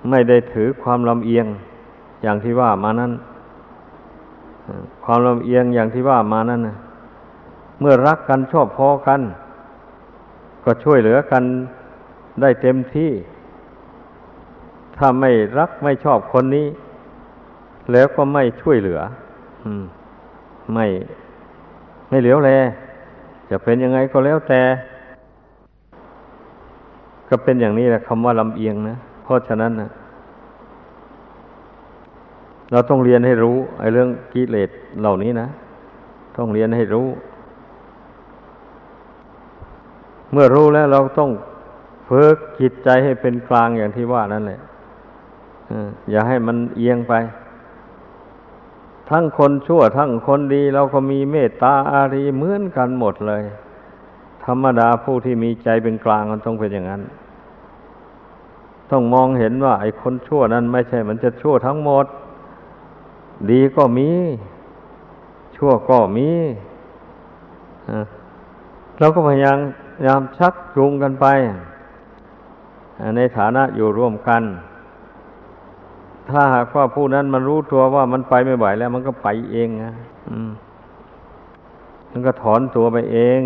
[0.10, 1.46] ไม่ได้ถือความลำเอียง
[2.24, 3.12] อย่างที่ว่ามานั้น
[5.04, 6.76] ความลำเอียงอย่างที่ว่ามานั่นนะ
[7.80, 9.22] เมื่อรักกันชอบพอกัน
[10.64, 11.44] ก็ช่วยเหลือกัน
[12.42, 13.12] ได้เต็มที่
[14.98, 16.68] ถ้าไม่รักไม่ชอบคนนี้
[17.92, 19.00] แล้วก็ไม่ช่วยเหลือ
[19.64, 19.66] อ
[20.74, 20.86] ไม่
[22.10, 22.52] ไม่เหลียวแล
[23.50, 24.62] จะเป็นยังไงก็แล้วแต่
[27.30, 29.90] ก็เป็นอย่างนี้แหละคำว่าลำเอียงนะ เพราะฉะนั้นนะ
[32.72, 34.70] เราต้องเรียนให้รู้ไอ้เรื่องกิเลส
[35.02, 35.48] เหล่านี้นะ
[36.38, 37.08] ต้องเรียนให้รู้
[40.34, 41.32] เมื่อรู้แล้วเราต้อง
[42.10, 44.60] ฝึกจิตใจให้เป็นกลางอย่างที่ว่านั่นแหละ
[46.10, 47.14] อย่าให้มันเอียงไป
[49.10, 53.44] ทั้งคนชั่วทั้งคนดี เราก็มีเมตตาอารีเหมือนกันหมดเลย
[54.46, 57.02] ธรรมดาผู้ที่มีใจเป็นกลางมันต้องเป็นอย่างนั้น
[58.92, 62.06] ต้องมองเห็นว่า ไอ้คนชั่วนั้นไม่ใช่ มันจะชั่วทั้งหมด
[63.52, 64.10] ดีก็มี
[65.58, 66.30] ชั่วก็มี
[69.00, 69.58] เราก็พยายาม
[70.06, 71.26] ยามชักจูงกันไป
[73.16, 74.44] ในฐานะอยู่ร่วมกัน
[76.30, 79.94] ถ้าหากว่าผู้นั้นมันรู้ตัวว่ามันไปไม่ไหวแล้ว มันก็ไปเองนะ
[82.12, 83.42] มันก็ถอนตัวไปเอง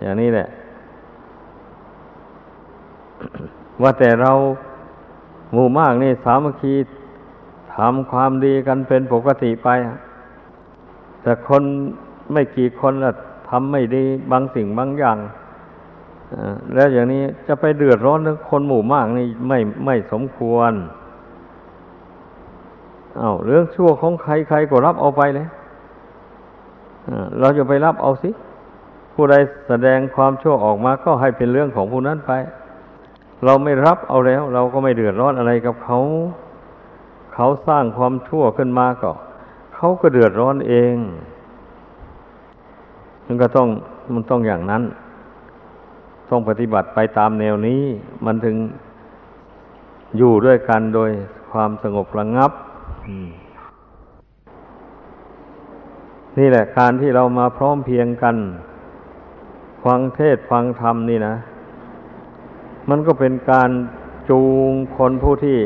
[0.00, 0.48] อย่างนี้แหละ
[3.82, 4.32] ว่าแต่เรา
[5.52, 6.74] หมู่มากนี่สามัคคี
[7.74, 9.68] ทำความดีกันเป็นปกติไป
[11.22, 11.62] แต่คน
[12.32, 13.10] ไม่กี่คนละ
[13.48, 15.18] ทำไม่ดีบางสิ่งบางอย่าง
[16.74, 20.72] แล้วอย่างนี้จะไปเดือดร้อนคนหมู่มากนี่ไม่ไม่สมควร
[23.18, 25.48] เอาเรื่องชั่วของใครใครก็รับเอาไปเลย
[27.40, 28.30] เราจะไปรับเอาสิ
[29.14, 29.34] ผู้ใด
[29.68, 32.32] แสดงความชั่วออกมาก็ให้เป็นเรื่องของผู้นั้นไป
[33.44, 35.98] เราไม่รับเอาแล้ว เราก็ไม่เดือดร้อนอะไรกับเขา
[37.34, 39.12] เขาสร้างความชั่วขึ้นมาก็
[39.74, 40.94] เขาก็เดือดร้อนเอง
[43.26, 43.68] มันก็ต้อง
[44.14, 44.82] มันต้องอย่างนั้น
[46.30, 47.82] ต้องปฏิบัติไปตามแนวนี้
[48.26, 48.56] มันถึง
[50.18, 51.10] อยู่ด้วยกันโดย
[51.50, 52.52] ความสงบระงับ
[56.38, 58.36] นี่แหละการที่เรามาพร้อมเพียงกัน
[59.84, 61.34] ฟังเทศฟังธรรมนี่นะ
[62.88, 63.70] มันก็เป็นการ
[64.30, 65.58] จูงคนผู้ที่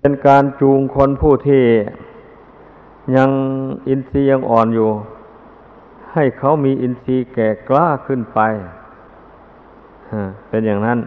[0.00, 1.62] เป็นการจูงคนผู้ที่
[3.16, 3.30] ยัง
[3.88, 4.90] อินทรีย์ยังอ่อนอยู่
[6.12, 8.40] ให้เขามีอินทรีย์แก่กล้าขึ้นไป
[10.48, 10.98] เป็นอย่างนั้น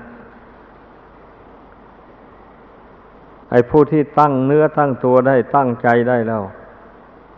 [3.52, 6.44] ไอ้ผู้ที่ตั้งเนื้อตั้งตัวได้ตั้งใจได้แล้ว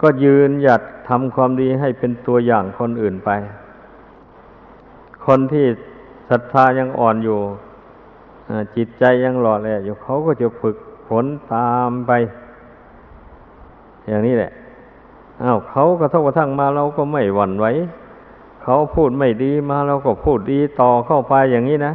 [0.01, 3.29] ก็ยืนหยัดทำความดีให้เป็นตัวอย่างคนอื่นไป
[5.25, 5.65] คนที่
[6.29, 7.39] ศรัทธายังอ่อนอยู่
[8.75, 10.75] จิตใจยังหล่อแหลอยู่เขาก็จะฝึก
[11.07, 12.11] ผลตามไป
[14.07, 14.51] อย่างนี้แหละ
[15.43, 17.65] อา้าวเขากระทบกระทั่งมาเราก็ไม่หวั่นไหว
[18.63, 21.93] เขาพูดไม่ดีมาเราก็พูดดีต่อเข้าไปอย่างนี้นะ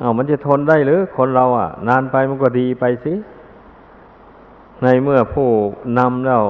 [0.00, 3.14] อา้าวมันจะทนได้หรือคนเราอะ นานไปมันก็ดีไปสิ
[4.82, 5.48] ในเมื่อผู้
[5.98, 6.42] นำแล้ว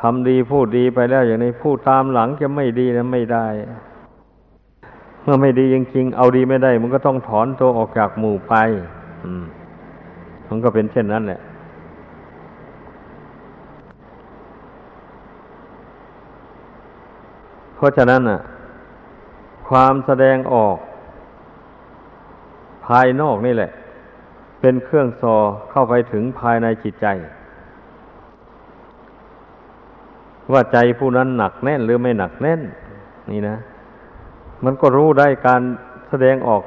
[0.00, 3.46] ทำดีพูดดีไปแล้ว อย่างนี้ผู้ตามหลังจะไม่ดีนะไม่ได้
[5.22, 8.54] เมื่อไม่ดีจริงๆเอาดีไม่ได้ มันก็ต้องถอนตัวออกจากหมู่ไป
[9.24, 9.44] อืม
[10.48, 11.40] มันก็เป็นเช่นนั้นแหละ
[17.71, 18.40] เพ ราะฉะนั้นน่ะ
[19.68, 20.76] ความแสดงออก
[22.86, 23.70] ภายนอกนี่แหละ
[24.60, 25.36] เป็นเครื่องซอ
[25.70, 27.06] เข้าไปถึงภายในจิตใจ
[30.52, 32.60] ว่าใจผู้นั้นหนักแน่นหรือไม่หนักแน่น
[33.30, 33.56] นี่นะ
[34.64, 35.62] มันก็รู้ได้การ
[36.08, 36.62] แสดงออก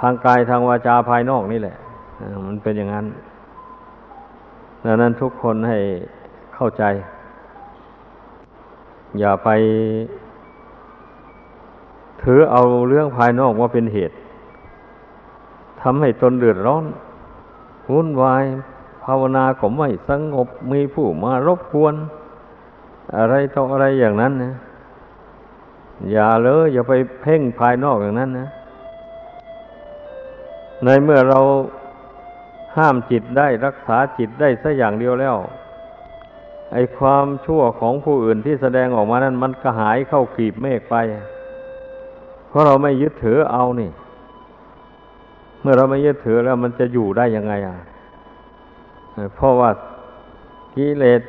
[0.00, 1.76] ทางกายทางวาจาภายนอกนี่แหละ
[2.46, 3.06] มันเป็นอย่างนั้น
[4.84, 5.78] ดังนั้นทุกคนให้
[6.54, 6.84] เข้าใจ
[9.18, 9.48] อย่าไป
[12.22, 14.14] ถือเอาเรื่องภายนอกว่าเป็นเหตุ
[15.80, 16.84] ทำให้ตนเดือดร้อน
[17.92, 18.44] วุ่นวาย
[19.04, 21.94] ภาวนาก็ไม่สงบมีผู้มารบกวน
[23.16, 24.54] อะไรต่ออะไรอย่างนั้นนะ
[26.12, 26.92] อย่าเลย อย่าไป
[27.22, 28.48] เพ่งภายนอกอย่างนั้นนะ
[30.84, 31.40] ในเมื่อเรา
[32.76, 35.36] ห้ามจิตได้รักษาจิตได้สักอย่างเดียวแล้ว
[36.72, 40.96] ไอความชั่วของผู้อื่นที่แสดงออกมานั้น มันก็หายเข้ากีบเมฆไป
[42.48, 43.90] เพราะเราไม่ยึดถือเอานี่
[45.60, 47.76] เมื่อเราไม่ยึดถือแล้วมันจะอยู่ได้ยังไงอะ
[49.34, 49.70] เพราะว่า
[50.74, 51.22] กิเลส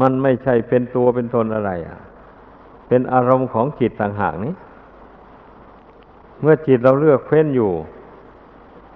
[0.00, 1.98] มันไม่ใช่เป็นตัวเป็นตนอะไรอะ
[2.88, 4.54] เป็นอารมณ์ของจิตต่างหากนี้
[6.40, 7.72] เมื่อจิตเราเลือกเฟ้นอยู่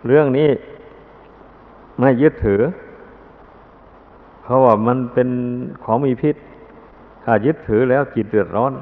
[0.06, 0.48] เรื่องนี้
[1.98, 2.60] ไม่ยึดถือ
[4.44, 5.28] เพราะว่ามันเป็น
[5.84, 6.36] ของมีพิษ
[7.24, 8.72] ถ้ายึดถือแล้วจิตเดือดร้อน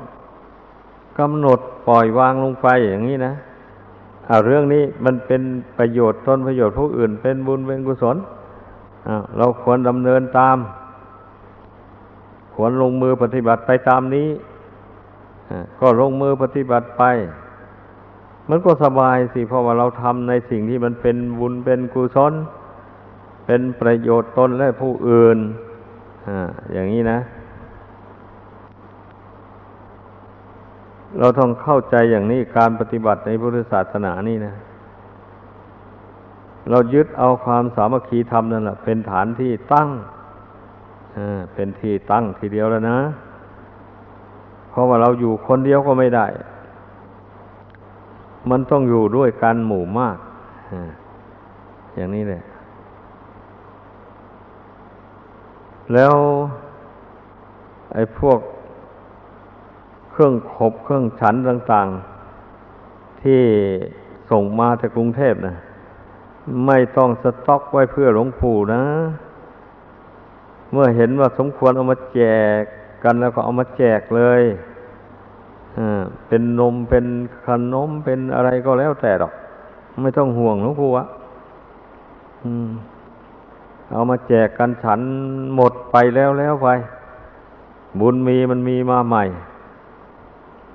[1.18, 3.32] กำหนดปล่อยวางลงไปอย่างนี้นะ
[4.26, 5.42] เอาเรื่องนี้มันเป็น
[5.78, 8.16] ประโยชน์ตนประโยชน์ผู้อื่น เป็นบุญเป็นกุศล
[9.38, 10.56] เราควรดำเนินตาม
[12.54, 14.28] ควรลงมือปฏิบัติไปตามนี้
[15.80, 17.02] ก็ลงมือปฏิบัติไป
[18.48, 22.32] มันก็สบายสิเพราะว่าเราทำในสิ่งที่มันเป็นบุญเป็นกุศล
[23.46, 25.38] เป็นประโยชน์ตนและผู้อื่น
[26.72, 27.18] อย่างนี้นะ
[31.18, 34.54] เราต้องเข้าใจอย่างนี้การปฏิบัติในพุทธศาสนานี่นะ
[36.70, 39.88] เรายึดเอาความสามัคคีธรรมนั่นแหละเป็นฐานที่ตั้ง
[41.54, 42.98] เป็นที่ตั้งทีเดียวแล้วนะ
[44.70, 46.26] เพราะว่าเราอยู่คนเดียวก็ไม่ได้
[48.50, 50.16] มันต้องอยู่ด้วยกันหมู่มาก
[51.96, 52.42] อย่างนี้เลย
[55.94, 56.14] แล้ว
[57.94, 58.38] ไอ้พวก
[60.10, 61.88] เครื่องขบเครื่องฉันต่าง
[62.54, 63.42] ๆ ที่
[64.30, 65.54] ส่งมาจากกรุงเทพนะ
[66.66, 68.82] ไม่ต้องสต็อกไว้เพื่อหลวงปู่นะ
[70.72, 72.20] เมื่อเห็นว่าสมควรเอามาแจ
[72.60, 72.62] ก
[73.04, 74.42] กันแล้วก็เอามาแจกเลย
[76.28, 77.06] เป็นนมเป็น
[77.46, 79.32] ขนมเป็นอะไรก็แล้วแต่หรอก
[80.02, 81.06] ไม่ต้องห่วงหลวงปู่อะ
[82.44, 82.68] อืม
[83.92, 85.00] เอามาแจกกันฉัน
[85.54, 86.68] หมดไปแล้วแล้วไป
[88.00, 89.24] บุญมีมันมีมาใหม่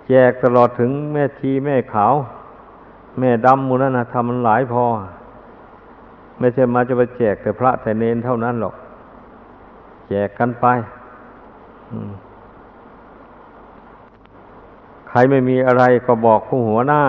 [0.07, 2.13] แจกตลอดถึงแม่ชีแม่ขาว
[3.19, 4.83] แม่ดำมูนั่นนะทำมันหลายพอ
[6.39, 8.75] ไม่ใช่มาจะไปแจกแต่พระแต่เนนเท่านั้นหรอก
[10.09, 10.65] แจกกันไป
[15.09, 17.01] ใครไม่มีอะไรก็บอกผู้หัวหน้า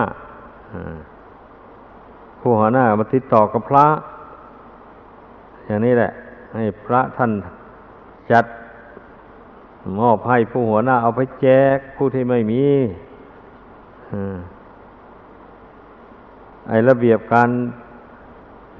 [2.39, 3.85] ผู้หัวหน้ามาติดต่อกับพระ
[5.69, 6.11] อย่างนี้แหละ
[6.55, 7.31] ให้พระท่าน
[8.31, 8.45] จัด
[9.99, 12.63] มอบให้ผู้หัวหน้าเอาไปแจกผู้ที่ไม่มี
[16.67, 17.49] ไอระเบียบการ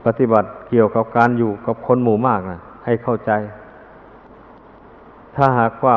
[0.05, 3.31] ปฏิบัติเกี่ยวกับการอยู่กับคนหมู่มากนะให้เข้าใจ
[5.35, 5.95] ถ้าหากว่า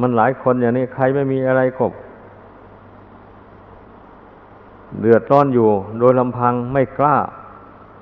[0.00, 1.92] มันหลายคนอย่างนี้ใครไม่มีอะไรกบ
[5.00, 7.16] เดือดร้อนอยู่โดยลำพังไม่กล้า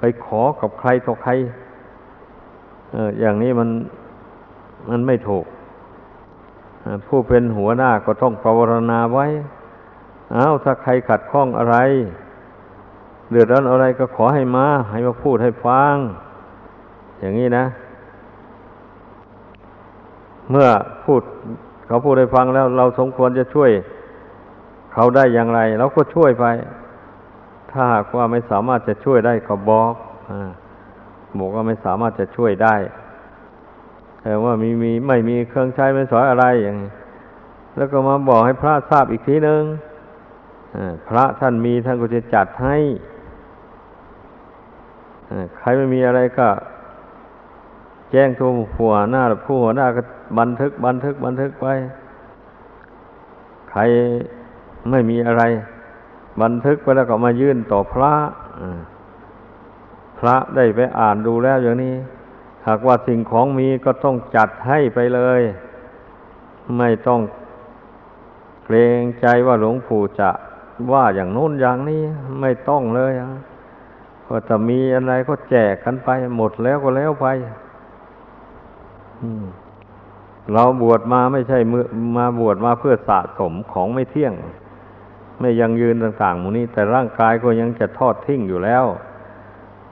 [0.06, 1.30] ไปขอกับใครต่อใคร
[2.94, 3.68] อออย่างนี้มัน
[4.88, 5.44] มันไม่ถูก
[7.06, 8.58] ผู้เป็นหัวหน้าก็ต้องภาว
[8.90, 9.26] นาไว้
[10.32, 11.76] เอาถ้าใครขัดข้องอะไร
[13.30, 15.94] เดือดร้อนอะไรก็ขอให้มา ให้มาพูดให้ฟัง
[17.20, 17.64] อย่างนี้นะ
[20.50, 20.68] เมื่อ
[21.04, 21.22] พูด
[21.86, 23.70] เขาพูดให้ฟังแล้ว เราสมควรจะช่วย
[24.92, 26.46] เขาได้อย่างไรเราก็ช่วยไป
[27.74, 29.92] ถ้าหากว่าไม่สามารถจะช่วยได้ก็บอก
[30.30, 30.32] อ
[31.38, 32.76] บอกว่าไม่สามารถจะช่วยได้
[34.22, 36.90] แต่ว่ามีมีไม่มีเครื่องใช้ไม่สอยอะไรอย่างนี้
[37.76, 39.62] แล้วก็มาบอกให้พระทราบอีกทีหนึ่ง
[41.08, 42.76] พระท่านมีท่านก็จะจัดให้
[45.58, 46.48] ใครไม่มีอะไรก็
[48.10, 50.02] แจ้งตัวหัวหน้าผู้หัวหน้าก็
[50.38, 51.66] บันทึกบันทึกบันทึกไป
[53.70, 53.80] ใคร
[54.90, 55.42] ไม่มีอะไร
[56.42, 58.14] บันทึกไปแล้วก็มายื่นต่อพระ
[60.18, 61.94] พระได้ไปอ่านดูแล้วอย่างนี้
[62.66, 65.42] หากว่าสิ่งของมีก็ต้องจัดให้ไปเลย
[66.78, 67.20] ไม่ต้อง
[68.64, 70.30] เกรงใจว่าหลวงปู่จะ
[70.92, 72.02] ว่าอย่างโน้นอย่างนี้
[72.40, 73.12] ไม่ต้องเลย
[74.28, 77.26] ก็จะมีอะไรก็แจกกันไป หมดแล้วก็แล้วไป
[80.52, 81.58] เราบวชมาไม่ใช่
[82.16, 84.32] มาบวชมาเพื่อสะสมของไม่เที่ยง
[85.40, 88.84] ไม่ยังยืนต่างๆหมู่นี้ แต่ร่างกายก็ยังจะทอดทิ้งอยู่แล้ว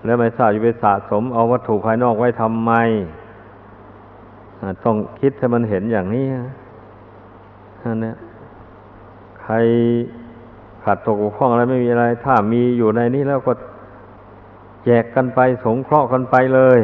[0.05, 2.73] แล้วไม่ทราบจะไปสะสมเอาวัตถุภายนอกไว้ทำไม
[4.85, 6.27] ต้องคิดให้มันเห็นอย่างนี้
[7.83, 8.12] อันนี้
[9.42, 9.54] ใคร
[10.85, 13.52] ขาดตกบกพร่องอะไรไม่มีอะไร ถ้ามีอยู่ในนี้แล้วก็
[14.85, 16.81] แจกกันไปสงเคราะห์กันไปเลย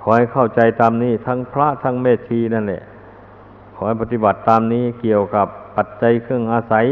[0.00, 2.82] ขอให้เข้าใจตามนี้ ทั้งพระทั้งเมธีนั่นแหละ
[3.80, 6.86] อให้ปฏิบัติตามนี้เกี่ยวกับปัจจัยเครื่องอาศัย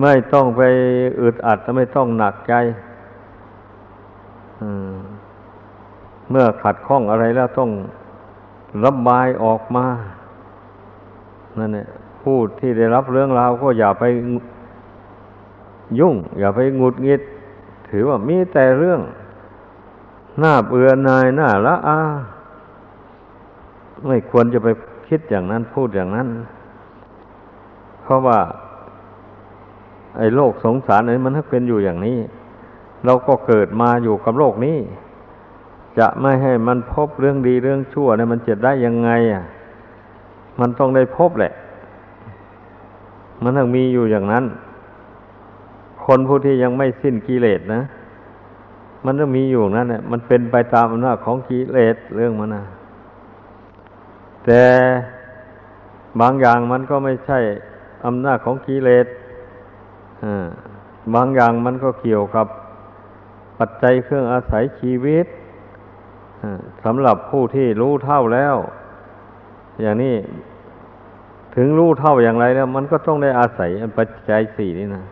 [0.00, 0.62] ไม่ต้องไป
[1.20, 2.54] อึดอัดไม่ต้องหนักใจ
[6.30, 7.70] เมื่อขัดข้องอะไรแล้วต้อง
[8.84, 9.86] ระบายออกมา
[11.58, 11.86] นั่นแหละ
[12.22, 14.04] ผู้ที่ได้รับเรื่องราวก็อย่าไป
[15.98, 17.20] ยุ่ง อย่าไปงุดงิด
[17.90, 19.00] ถือว่ามีแต่เรื่อง
[20.40, 22.00] หน้าเบื่อนายหน้าละอา
[24.06, 24.68] ไม่ควรจะไป
[25.08, 26.28] คิดอย่างนั้นพูดอย่างนั้น
[28.02, 28.38] เพราะว่า
[30.16, 32.18] ไอ้โลกสงสารนี้มันเป็นอยู่อย่างนี้
[33.04, 34.78] เราก็เกิดมาอยู่กับโลกนี้
[35.98, 39.44] จะไม่ให้มันพบเรื่องดีเรื่องชั่วเนี่ยมันจะได้ยังไงอะ
[40.60, 41.52] มันต้องได้พบแหละ
[43.42, 44.44] มันต้องมีอยู่อย่างนั้น
[46.04, 47.80] คนผู้ที่ยังไม่สิ้นกิเลสนะ
[49.04, 52.64] มันต้องมีอยู่นั่นแหละมันเป็นไปตามอำนาจของกิเลสเรื่องมันนะ
[54.44, 54.64] แต่
[56.20, 57.38] บางอย่างมันก็ไม่ใช่
[58.06, 59.06] อำนาจของกิเลส
[61.14, 62.46] บางอย่างมันก็เกี่ยวกับ
[63.58, 65.26] ปัจจัยเครื่องอาศัยชีวิต
[66.84, 68.56] สำหรับผู้ที่รู้เท่าแล้ว
[69.82, 70.16] อย่างนี้
[71.56, 75.04] ถึงรู้เท่าอย่างไรแล้ว มันก็ต้องได้อาศัยปัจจัยสี่นี่นะ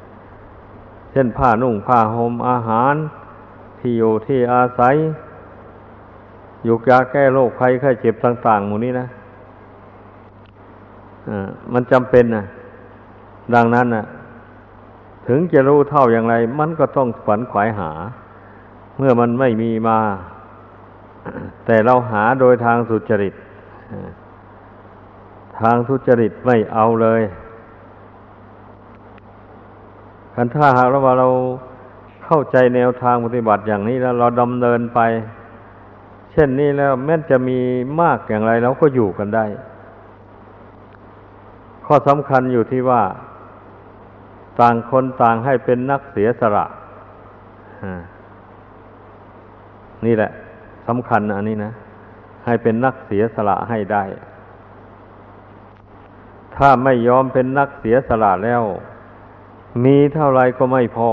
[1.12, 2.94] เช่นผ้านุ่งผ้าห่มอาหาร
[3.78, 4.94] ที่อยู่ที่อาศัย
[6.68, 9.06] ยุกยาแก้โรคภัยไข้เจ็บต่าง ๆ หมู่นี้นะ
[11.72, 12.44] มันจำเป็นนะ
[13.54, 14.04] ดังนั้นนะ
[15.26, 17.90] ถึงจะรู้เท่าอย่างไร มันก็ต้องฝันขวายหา
[18.96, 19.98] เมื่อมันไม่มีมา
[21.66, 23.34] แต่เราหาโดยทางสุจริต
[25.60, 27.22] ทางทุจริตไม่เอาเลย
[30.34, 31.28] คันถ้าหากว่าเรา
[32.26, 35.00] เข้าใจแนวทางปฏิบัติอย่างนี้แล้วเราดำเนินไป
[36.32, 37.58] เช่นนี้แล้วแม้จะมี
[38.00, 39.44] มากอย่างไรเราก็อยู่กันได้
[41.86, 43.02] ข้อสำคัญอยู่ที่ว่า
[44.60, 46.66] ต่างคนต่างให้เป็นนักเสียสละ
[50.06, 50.30] นี่แหละ
[50.86, 51.72] สำคัญอันนี้นะ
[52.46, 54.04] ให้เป็นนักเสียสละให้ได้
[56.56, 58.62] ถ้าไม่ยอมเป็นนักเสียสละแล้ว
[59.84, 61.10] มีเท่าไรก็ไม่พอ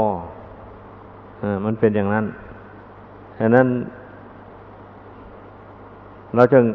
[1.65, 2.25] มันเป็นอย่างนั้น
[3.39, 3.67] ฉะนั้น
[6.35, 6.65] เราจึง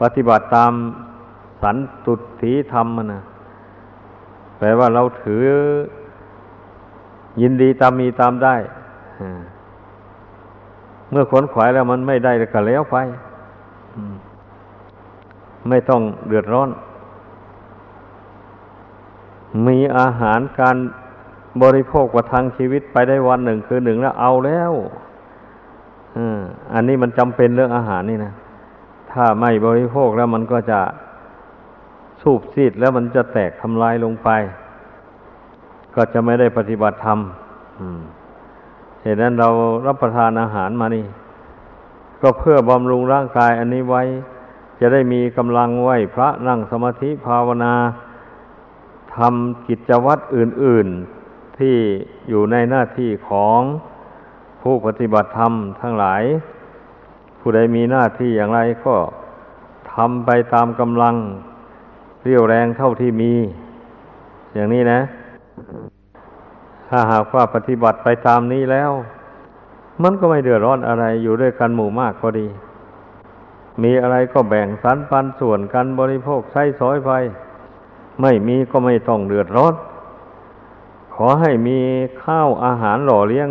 [0.00, 0.72] ปฏิบัติตาม
[1.62, 3.22] สันตุถีธรรมมันนะ
[4.58, 5.44] แปลว่าเราถือ
[7.40, 8.54] ยินดีตามมีตามได้
[11.10, 12.96] เมื่อขนขวายแล้วมันไม่ได้ก็แล้วไป
[15.68, 16.70] ไม่ต้องเดือดร้อน
[19.66, 20.76] มีอาหารการ
[21.62, 24.72] บริโภคประทังชีวิตไปได้วันหนึ่งคือหนึ่งแล้วเอาแล้ว
[26.74, 28.32] อันนี้มันจำเป็นเรื่องอาหารนี่นะ
[29.12, 30.80] ถ้าไม่บริโภคแล้วมันก็จะ
[32.22, 34.28] สูบซีดแล้วมันจะแตกทำลายลงไป
[35.94, 37.18] ก็จะไม่ได้ปฏิบัติธรรม
[39.02, 39.48] เหตุนั้นเรา
[39.86, 41.04] รับประทานอาหารมานี่
[42.22, 44.02] ก็เพื่อบำรุงร่างกายอันนี้ไว้
[44.80, 47.74] จะได้มีกำลังไหวพระนั่งสมาธิภาวนา
[49.16, 51.15] ทำกิจวัตรอื่น ๆ
[51.58, 51.76] ที่
[52.28, 53.60] อยู่ในหน้าที่ของ
[54.62, 56.22] ผู้ปฏิบัติธรรมทั้งหลาย
[57.38, 58.94] ผู้ใดมีหน้าที่อย่างไรก็
[59.92, 61.14] ทำไปตามกำลัง
[62.22, 63.32] เรี่ยวแรงเท่าที่มี
[64.54, 65.00] อย่างนี้นะ
[66.88, 68.90] ถ้าหากว่าปฏิบัติไปตามนี้แล้ว
[70.02, 72.46] มันก็ไม่เดือดร้อนอะไรอยู่ด้วยกันหมู่มากก็ดี
[73.82, 77.10] มีอะไรก็แบ่งสรรปันส่วนกันบริโภคใช้สอยไป
[78.22, 79.74] ไม่มีก็ไม่ต้องเดือดร้อน
[81.16, 81.78] ขอให้มี
[82.24, 83.48] ข้าวอาหารหล่อเลี้ยง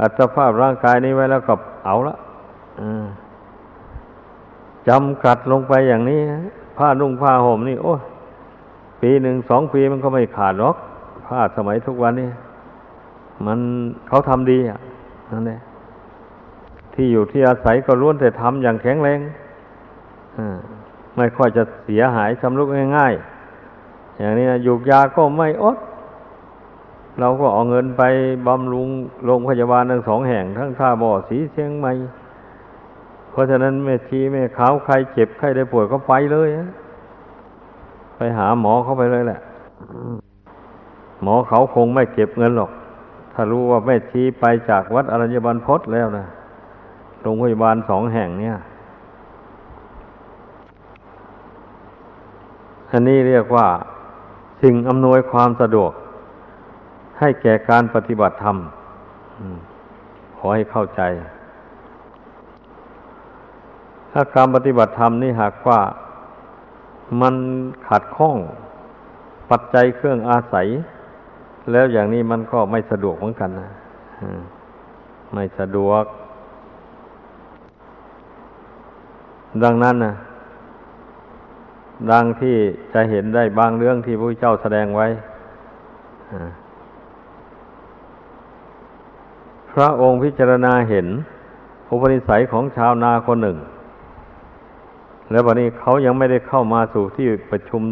[0.00, 2.16] อัตภาพร่างกายนี้ไว้แล้วก็เอาละ
[4.88, 6.20] จำกัดลงไปอย่างนี้
[6.78, 7.94] ผ้านุ่งผ้าห่มนี่ โอ้
[9.00, 10.76] ปีหนึ่งสองปีมันก็ไม่ขาดหรอก
[11.26, 12.30] ผ้าสมัยทุกวันนี้
[13.46, 13.58] มัน
[14.08, 14.78] เขาทำดีอะ
[15.32, 15.60] นั่นแหละ
[16.94, 19.20] ที่อยู่ที่อาศัยก็ล้วนแต่ทำอย่างแข็งแรง
[21.16, 25.76] ไม่ค่อยจะเสียหายชำรุกง่ายๆอย่างนี้อยู่ยาก็ไม่อด
[27.20, 28.02] เราก็เอาเงินไป
[28.46, 28.88] บำรุง
[29.24, 31.92] โรงพยาบาลทั้งสองแห่ง ทั้งท่าบ่อสีเชียงใหม่
[33.30, 36.48] เพราะฉะนั้นแม่ชีแม่ขาวใครเจ็บใครได้ป่วยก็ไปเลย
[38.16, 39.40] ไปหาหมอเขาไปเลยแหละ
[41.22, 42.70] หมอเขาคงไม่เก็บเงินหรอก
[43.32, 46.26] ถ้ารู้ว่าแม่ชีไปจากวัดอรัญญบันพศแล้วนะ
[47.22, 48.56] โรงพยาบาลสองแห่งเนี่ย
[52.92, 53.66] อันนี้เรียกว่า
[54.62, 55.92] สิ่งอำนวยความสะดวก
[57.20, 58.56] ให้แก่การปฏิบัติธรรม
[60.36, 61.02] ขอให้เข้าใจ
[64.12, 65.80] ถ้าการปฏิบัติธรรมนี่หากว่า
[67.20, 67.34] มัน
[67.88, 68.36] ขัดข้อง
[69.50, 70.66] ปัจจัยเครื่องอาศัย
[71.72, 73.68] แล้วอย่างนี้มันก็ไม่สะดวกเหมือนกันนะ
[75.34, 76.04] ไม่สะดวก
[79.62, 80.14] ดังนั้นนะ
[82.10, 82.56] ดังที่
[82.92, 85.06] จะเห็นได้บางเรื่องที่พระเจ้าแสดงไว้
[89.72, 91.06] พระองค์พิจารณาเห็น
[91.88, 93.58] อุปนิสัยของชาวนาคนหนึ่ง
[95.30, 97.82] แล้ววันนี้เขายังไม่ได้เข้ามาสู่ที่ประชุม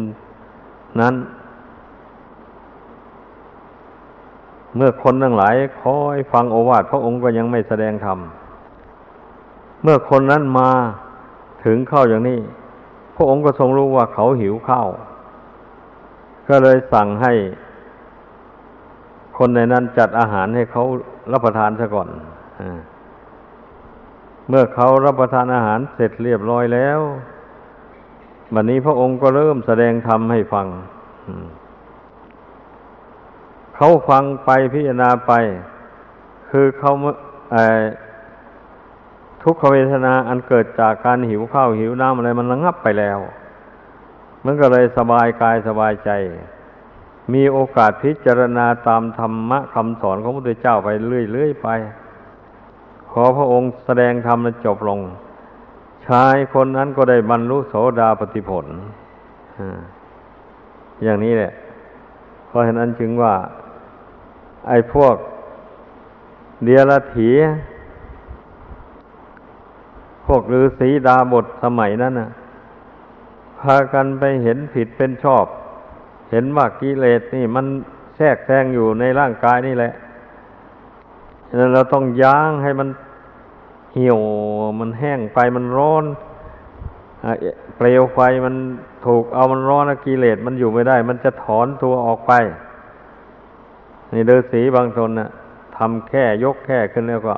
[1.01, 1.15] นั้น
[4.75, 8.19] เมื่อคนทั้งหลายคอยฟังโอวาทพระองค์ก็ยังไม่แสดงธรรม
[9.83, 10.71] เมื่อคนนั้นมา
[11.65, 12.39] ถึงเข้าอย่างนี้
[13.15, 14.87] พระองค์ก็ทรงรู้ว่าเขาหิวข้าว
[16.47, 17.33] ก็เลยสั่งให้
[19.37, 20.83] คนในนั้นจัดอาหารให้เขา
[21.33, 22.09] รับประทานซะก่อน
[24.49, 26.99] เมื่อเขารับประทานอาหารเสร็จเรียบร้อยแล้ว
[28.53, 30.67] บัดนนี้พระองค์ก็เริ่มแสดงธรรมให้ฟัง
[33.75, 35.33] เขาฟังไปพิจารณาไป
[36.49, 36.91] คือเขา
[39.43, 43.19] ทุกขเวทนาอันเกิดจากการหิวข้าวหิวน้ำอะไรมันระงับไปแล้ว
[44.45, 46.11] มันก็เลยสบายกายสบายใจ
[47.33, 51.67] มีโอกาสพิจารณาตามธรรมะคำสอนของพระพุทธเจ้าไปเรื่อยๆไป
[53.11, 54.99] ขอพระองค์แสดงธรรมแล้วจบลง
[56.07, 58.65] ชายคนนั้นก็ได้บรรลุโสดาปติผล
[61.03, 61.51] อย่างนี้แหละ
[62.47, 63.33] เพราะฉะนั้นจึงว่า
[64.67, 65.15] ไอ้พวก
[66.63, 67.29] เดียรถี
[70.25, 72.29] พวกฤาษีดาบทสมัยนั้นนะ
[73.59, 75.45] พากันไปเห็นผิดเป็นชอบ
[76.31, 77.65] เห็นว่ากิเลสนี่มัน
[78.15, 79.93] แทรกแซงอยู่ในร่างกายนี่แหละ
[81.47, 82.89] ฉะนั้นเราต้องย่างให้มัน
[83.93, 84.19] เหี่ยว
[84.79, 86.05] มันแห้งไปมันร้อน
[87.77, 88.55] เปลวไฟมัน
[89.05, 92.33] ถูกเอามันร้อนกิเลสมันอยู่ไม่ได้ มันจะถอนตัวออกไป
[94.13, 95.29] นี่เดือสีบางตนนะ่ะ
[95.77, 97.35] ทำแค่ยกแค่ขึ้นแล้วก็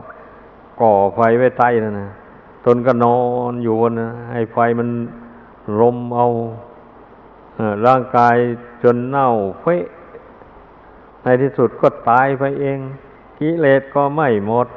[0.82, 2.10] ก่อไฟไว้ใต้นะนะ
[2.66, 3.20] ตนก็นอ
[3.52, 4.90] นอยู่บนนะให้ไฟมัน
[5.82, 6.28] ลมเอา
[7.88, 8.36] ร่างกาย
[8.84, 9.30] จนเน่า
[9.62, 9.84] เฟะ
[11.24, 12.80] ในที่สุดก็ตายไปเอง
[13.40, 14.68] กิเลสก็ไม่หมด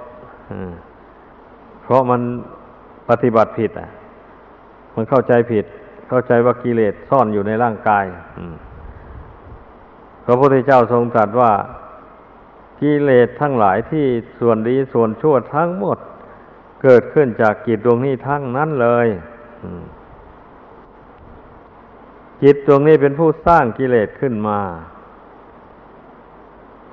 [1.82, 2.20] เพราะมัน
[3.08, 3.90] ปฏิบัติผิด อะ
[4.94, 5.64] มันเข้าใจผิด
[6.08, 8.04] เข้าใจว่ากิเลสซ่อนอยู่ในร่างกาย
[10.24, 11.52] พระพุทธเจ้าทรงตรัสว่า
[12.80, 14.06] กิเลสทั้งหลายที่
[14.40, 15.98] ส่วนดีส่วนชั่วทั้งหมด
[16.82, 19.06] เกิดขึ้นจากกิจดวงนี้ทั้งนั้นเลย
[19.62, 19.84] อืม
[22.42, 24.60] จิตดวงนี้เป็นผู้สร้างกิเลสขึ้นมา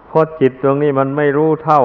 [0.07, 1.81] เพราะจิตดวงนี้มันไม่รู้เท่า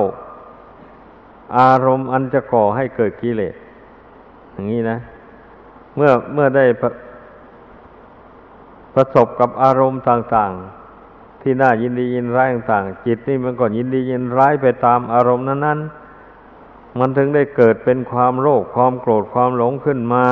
[1.58, 3.54] อารมณ์อันจะก่อให้เกิดกิเลส
[4.52, 4.98] อย่างนี้นะ
[5.96, 6.90] เมื่อเมื่อได้ประ
[8.94, 10.52] ประสบกับอารมณ์ต่าง
[10.98, 20.26] ๆ ที่น่ายินดียินร้ายต่างๆจิตนี่มันก็ยินดียินร้ายไปตามอารมณ์นั้นๆมันถึงได้เกิดเป็นความโลภความโกรธความหลงขึ้นมา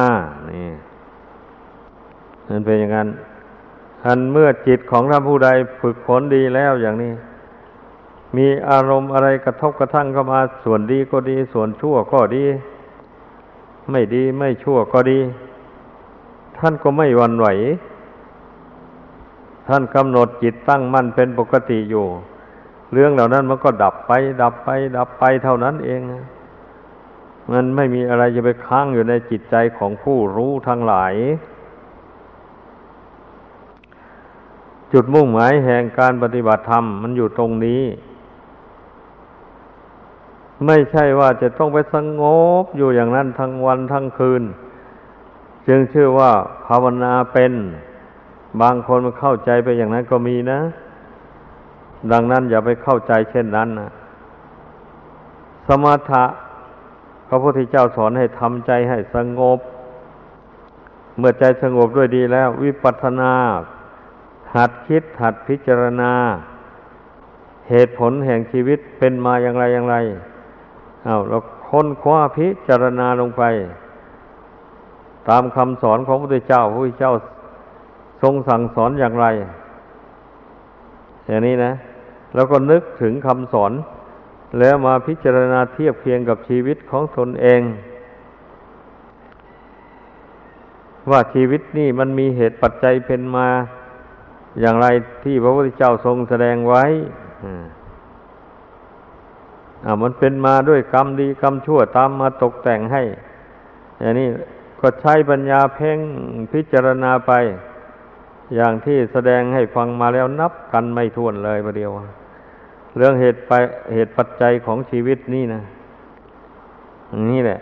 [0.51, 0.69] นี่
[2.49, 3.09] มันเป็นอย่างนั้น
[4.03, 5.49] ทันเมื่อจิตของท่านผู้ใด
[5.81, 7.13] ฝึกฝนดีแล้วอย่างนี้
[8.37, 12.45] มีอารมณ์อะไรกระทบกระทั่งเข้ามาส่วนดีก็ดี ส่วนชั่วก็ดี
[13.91, 15.21] ไม่ดีไม่ชั่วก็ดี
[16.59, 17.47] ท่านก็ไม่วันไหว
[19.69, 22.07] ท่านกำหนดจิตตั้งมั่นเป็นปกติอยู่
[22.93, 26.01] เรื่องเหล่านั้นมันก็ดับไป ดับไป ดับไปเท่านั้นเอง
[27.53, 31.15] มันไม่มีอะไรจะไปค้างอยู่ในจิตใจของผู้รู้ทั้งหลาย
[34.95, 37.83] จุดมุ่งหมายแห่งการปฏิบัติธรรมมันอยู่ตรงนี้
[40.67, 42.23] ไม่ใช่ว่าจะต้องไปสง
[42.63, 44.43] บอยู่อย่างนั้นทั้งวันทั้งคืน
[45.67, 46.31] จึงชื่อว่า
[46.67, 47.53] ภาวนาเป็น
[48.61, 50.61] บางคนมันเข้าใจไปอย่างนั้นก็มีนะ
[52.13, 53.91] ดังนั้นอย่าไปเข้าใจเช่นนั้นนะ
[55.67, 56.25] สมถะ
[57.29, 59.59] พระพุทธเจ้าสอนให้ทำใจให้สงบ
[61.19, 63.33] เมื่อใจสงบด้วยดีแล้ว วิปัสสนา
[64.57, 66.13] หัดคิดหัดพิจารณา
[67.71, 69.97] เหตุผลแห่งชีวิตเป็นมาอย่างไรอย่างไร
[71.05, 71.39] เอาเรา
[71.69, 73.43] ค้นคว้าพิจารณาลงไป
[75.29, 77.15] ตามคำสอนของพระพุทธเจ้าพระพุทธเจ้า
[78.23, 79.27] ทรงสั่งสอนอย่างไร
[81.27, 81.73] อย่างนี้นะ
[82.35, 83.73] แล้วก็นึกถึงคำสอน
[84.59, 87.61] แล้วมาพิจารณาเทียบเคียงกับชีวิตของตนเอง
[91.11, 93.49] ว่าชีวิตนี่มันมีเหตุปัจจัยเป็นมา
[94.61, 94.87] อย่างไร
[95.25, 96.85] ที่พระพุทธเจ้าทรงแสดงไว้
[99.85, 103.03] อ่ามันเป็นมาด้วยกรรมดีกรรมชั่วตามมาตกแต่งให้
[104.01, 104.29] อย่างนี้
[104.81, 105.99] ก็ใช้ปัญญาเพ่ง
[106.53, 107.33] พิจารณาไป
[108.55, 111.91] อย่างที่แสดงให้ฟังมาแล้วนับกันไม่ถ้วนเลยประเดียว
[112.97, 113.53] เรื่องเหตุไป
[113.95, 115.61] เหตุปัจจัยของชีวิตนี่นะ
[117.31, 117.61] นี่แหละ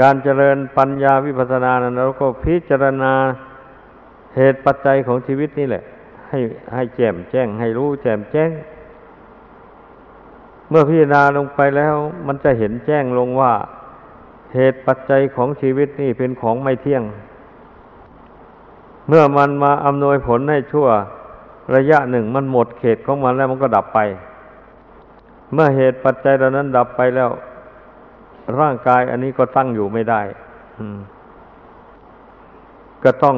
[0.00, 3.12] การเจริญปัญญาวิปัสสนานั้นเราก็พิจารณา
[4.38, 5.82] เหตุปัจจัยของชีวิตนี่แหละ
[6.28, 6.38] ให้
[6.74, 8.50] ให้แจ่มแจ้ง ให้รู้แจ่มแจ้ง
[10.70, 11.94] เมื่อพิจารณาลงไปแล้ว
[12.26, 13.52] มันจะเห็นแจ้งลงว่า
[14.54, 17.02] เหตุปัจจัยของชีวิตนี่เป็นของไม่เที่ยง
[19.08, 20.88] เมื่อมันมาอำนวยผลให้ชั่ว
[21.74, 23.98] ระยะหนึ่งมันหมดเขตของมันแล้วมันก็ดับไป
[25.52, 27.30] เมื่อเหตุปัจจัยเหล่านั้นดับไปแล้ว
[28.58, 30.20] ร่างกายอันนี้ก็ตั้งอยู่ไม่ได้
[33.04, 33.36] ก็ต้อง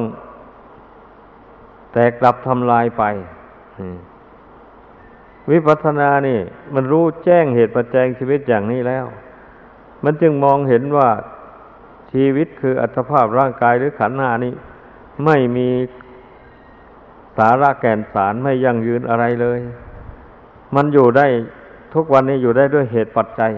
[1.93, 3.03] แตกดับทำลายไป
[5.51, 6.39] วิปัสสนานี่
[6.73, 9.05] มันรู้แจ้งเหตุปัจจัยชีวิตอย่างนี้แล้ว
[10.03, 11.09] มันจึงมองเห็นว่า
[12.11, 14.53] ชีวิตคืออัตภาพร่างกายหรือขันหน้านี้
[15.25, 15.69] ไม่มี
[17.37, 19.59] สาระแก่นสารไม่ยั่งยืนอะไรเลย
[20.75, 21.27] มันอยู่ได้
[21.93, 23.51] ทุกวันนี้อยู่ได้ด้วยเหตุปัจจัย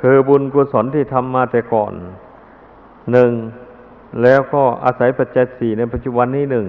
[0.00, 1.92] คือบุญกุศลที่ทำมาแต่ก่อน
[3.12, 3.30] หนึ่ง
[4.22, 6.66] แล้วก็อาศัยปัจจัยสี่ในปัจจุบันนี้หนึ่ง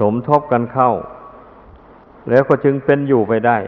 [0.00, 0.90] สมทบกันเข้า
[2.30, 3.58] แล้วก็จึงเป็นอยู่ไปได้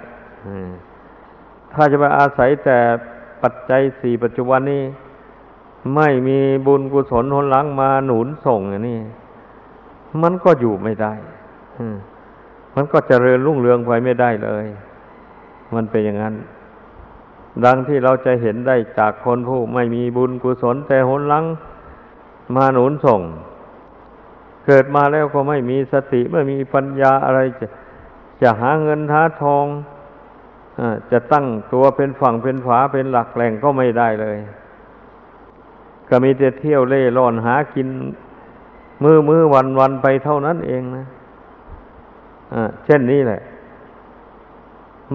[1.72, 2.78] ถ้าจะไปอาศัยแต่
[3.42, 4.82] ปัจจัยสี่ปัจจุบันนี้
[5.96, 9.00] ไม่มีบุญกุศลหนหลังมาหนุนส่งอย่างนี้
[10.22, 11.14] มันก็อยู่ไม่ได้
[12.74, 14.66] มันก็เจริญรุ่งเรืองไปไม่ได้เลย
[15.74, 16.34] มันเป็นอย่างนั้น
[17.64, 21.44] ดังที่เราจะเห็นได้จากคนผู้ไม่มีบุญกุศลแต่หนหลัง
[22.54, 23.20] มาหนุนส่ง
[24.66, 27.66] เกิดมาแล้วก็ไม่มีสติไม่มีปัญญาอะไรจะ
[28.42, 29.66] จะหาเงินหาทอง
[30.78, 30.80] อ
[31.10, 34.38] จะตั้งตัวเป็นฝั่งเป็นฝาเป็นหลักแหล่งก็ไม่ได้เลย
[36.08, 37.88] ก็มีแต่เที่ยวเล่ร่อนหากิน
[39.02, 41.06] มือมือวันวันไปเท่านั้นเองนะ
[42.54, 43.40] อ่าเช่นนี้แหละ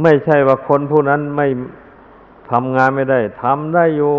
[0.04, 1.48] ไม่ใช่ว่าคนผู้นั้นไม่
[2.52, 4.14] ทำงานไม่ได้ทำได้อยู่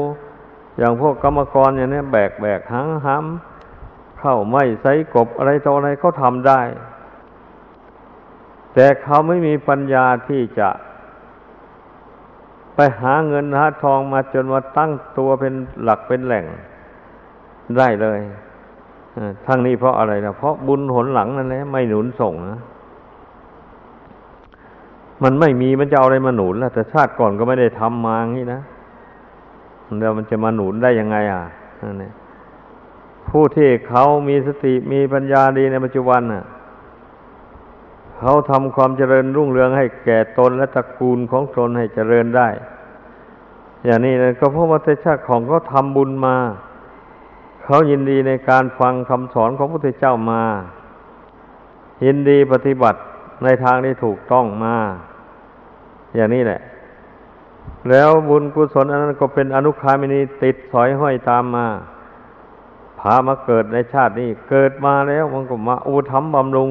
[0.79, 6.61] อย่างพวกกรรมกรอย่างนี้แบกแบกหังห้ำเข้าไม่ใส่กบอะไรต่ออะไรเขาทำได้
[8.75, 10.69] แต่เขาไม่มีปัญญาที่จะ
[12.75, 16.45] ไปหาเงินหาทองมาจนว่าตั้งตัวเป็นหลักเป็นแหล่ง
[17.79, 18.21] ได้เลย
[19.47, 22.61] ทั้งนี้เพราะอะไรนะเพราะบุญหนหลังนั่นแหละไม่หนุนส่งนะ
[25.23, 28.61] มันไม่มีมันจะเอาอะไรมาหนุนล่ะแต่ชาติก่อนก็ไม่ได้ทำมางี้นะ
[30.01, 31.43] แล้วมันจะมาหนุนได้ยังไง อะ
[32.03, 32.11] นี่
[33.29, 36.45] ผู้ที่เขามีสติมีปัญญาดีในปัจจุบันน่ะ
[38.19, 42.49] เขาทำความเจริญรุ่งเรืองให้แก่ตนและตระกูลของตนให้เจริญได้
[43.85, 46.37] อย่างนี้นะก็เพราะว่าแต่ชาติของเขาทำบุญมา
[47.65, 50.43] เขายินดีในการฟังคำสอนของพระพุทธเจ้ามา
[52.05, 52.99] ยินดีปฏิบัติ
[53.45, 54.77] ในทางที่ถูกต้องมา
[56.15, 56.61] อย่างนี้แหละ
[57.91, 61.67] แล้วบุญกุศลอันนั้นก็เป็นอนุคามินีติดสอยห้อยตามมา
[62.99, 66.71] พามาเกิดในชาตินี้ เกิดมาแล้วมันก็มาอุธรรมบำรุง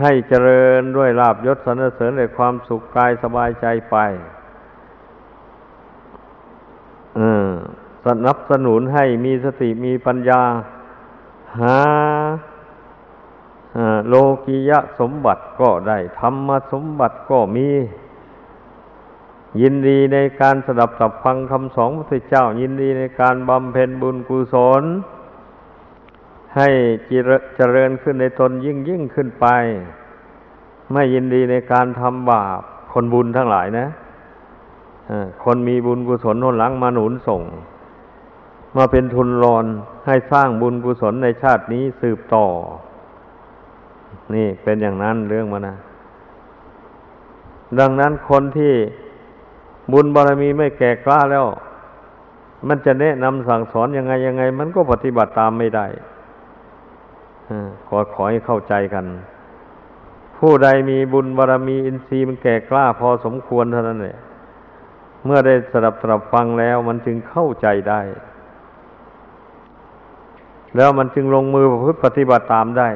[0.00, 3.96] ให้เจริญด้วยลาบยศสรรเสริญในความสุขกายสบายใจไป
[8.06, 10.42] สนับสนุนให้มีสติมีปัญญา
[11.60, 11.78] หา
[14.08, 14.14] โล
[14.44, 17.68] กิยะสมบัติก็ได้ธรรมสมบัติก็มี
[19.60, 24.82] ยินดีในการสดับสับฟังคำสอนพระเจ้า ยินดีในการบำเพ็ญบุญกุศล
[26.56, 26.68] ให้
[27.56, 29.46] เจริญขึ้นในตนยิ่งยิ่งขึ้นไป
[30.92, 32.60] ไม่ยินดีในการทำบาป
[32.92, 33.86] คนบุญทั้งหลายนะ
[35.44, 37.42] คนมีบุญกุศลนนหลังมาหนุนส่ง
[38.76, 39.64] มาเป็นทุนรอน
[40.06, 42.46] ให้สร้างบุญกุศลในชาตินี้สืบต่อ
[44.34, 45.76] นี่เป็นอย่างนั้นเรื่องมานะ
[47.78, 48.74] ดังนั้นคนที่
[49.92, 51.46] บุญบารมีไม่แก่กล้าแล้ว
[52.68, 55.86] มันจะแนะนำสั่งสอนยังไงยังไง มันก็ปฏิบัติตามไม่ได้
[57.88, 59.04] ขอขอให้เข้าใจกัน
[60.38, 64.16] ผู้ใดมีบุญบารมีอินทรีย์มันแก่กล้าพอสมควรเท่านั้นแหละ
[65.24, 68.00] เมื่อได้สดับสดับฟังแล้ว มันจึงเข้าใจได้
[70.76, 72.88] แล้วมันจึงลงมือประพฤติปฏิบัติตามได้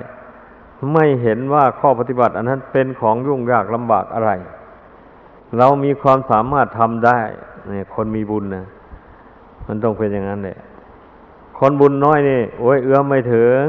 [0.93, 4.31] ไม่เห็นว่าข้อปฏิบัติ อันนั้นเป็นของยุ่งยากลำบากอะไร
[5.59, 7.21] เรามีความสามารถทำได้
[7.69, 8.65] เนี่ยคนมีบุญนะ
[9.67, 10.59] มันต้องเป็นอย่างนั้นแหละ
[11.59, 13.63] คนบุญน้อยนี่โอ้ยเอื้อมไม่ถึง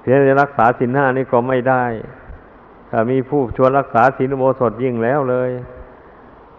[0.00, 1.84] เพียงจะรักษาสินห้านี่ก็ไม่ได้
[2.90, 5.50] ถ้ามีผู้ชวนรักษาศีลโมสดยิ่งแล้วเลย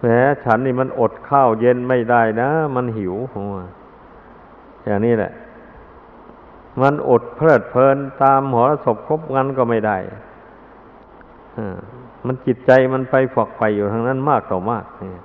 [0.02, 0.08] แหม
[0.44, 3.56] ฉันนี่มันอดข้าวเย็นไม่ได้นะ มันหิวหัว
[4.86, 5.32] อย่างนี้แหละ
[6.82, 9.98] มันอดเพลิดเพลินตามหอศพครบงันก็ไม่ได้
[12.28, 15.22] มันจิตใจมันไปฝักใฝ่อยู่ทางนั้นมากต่อมากนี่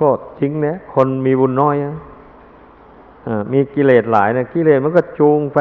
[0.00, 0.08] ก็
[0.40, 1.76] จริงเนี่ยคนมีบุญน้อย
[3.52, 5.58] มีกิเลสหลายนะกิเลสมันก็จูงไป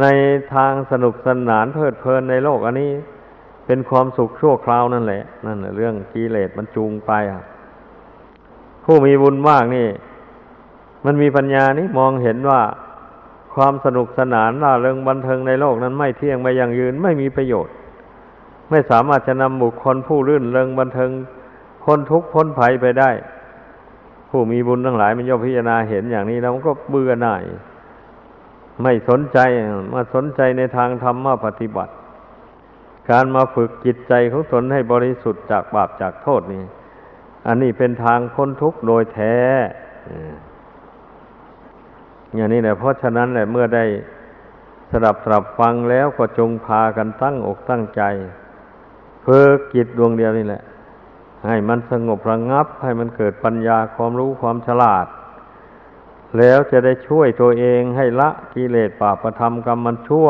[0.00, 0.04] ใน
[0.54, 2.90] ทางสนุกสนานเพลิดเพลินในโลก อันนี้
[3.66, 7.42] เป็นความสุขชั่วคราวนั่นแหละ นั่นแหละเรื่องกิเลสมันจูงไปอะ
[8.84, 9.86] ผู้มีบุญมากนี่
[11.04, 12.60] มันมีปัญญานี่มองเห็นว่า
[13.54, 17.74] ความสนุกสนานล่าเริงบันเทิงในโลกนั้นไม่เที่ยงไม่ยั่งยืนไม่มีประโยชน์
[18.70, 21.10] ไม่สามารถจะนำบุคคลผู้รื่นเริงบันเทิง
[21.84, 23.10] พ้นทุกข์พ้นภัยไปได้
[24.28, 27.42] ผู้มีบุญทั้งหลายมันย่อมพิจารณาเห็นอย่างนี้แล้วมันก็เบื่อหน่าย
[28.82, 29.38] ไม่สนใจ
[29.92, 31.92] มาสนใจในทางธรรมาปฏิบัติ
[33.10, 36.64] การมาฝึกจิตใจของตนให้บริสุทธิ์จากบาปจากโทษนี่
[37.46, 39.36] อันนี้เป็นทางพ้นทุกข์โดยแท้
[42.34, 43.84] อย่างนี้แหละเพราะฉะนั้นแหละเมื่อได้
[44.90, 48.02] สดับสดับฟังแล้วก็จงพากันตั้งอกตั้งใจ
[49.30, 50.62] เพื่อกิจดวงเดียวนี่แหละ
[51.46, 55.06] ให้มันสงบระงงับ ให้มันเกิดปัญญาความรู้ความฉลาด
[56.38, 60.28] แล้วจะได้ช่วยตัวเองให้ละกิเลสปาประธรรมกรรมมันชั่ว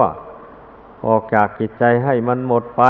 [1.06, 2.82] ออกจากจิตใจให้มันหมดไป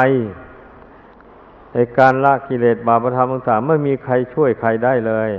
[1.72, 5.30] ในการละกิเลสบาปธรรมต่างๆไม่มีใครช่วยใครได้เลย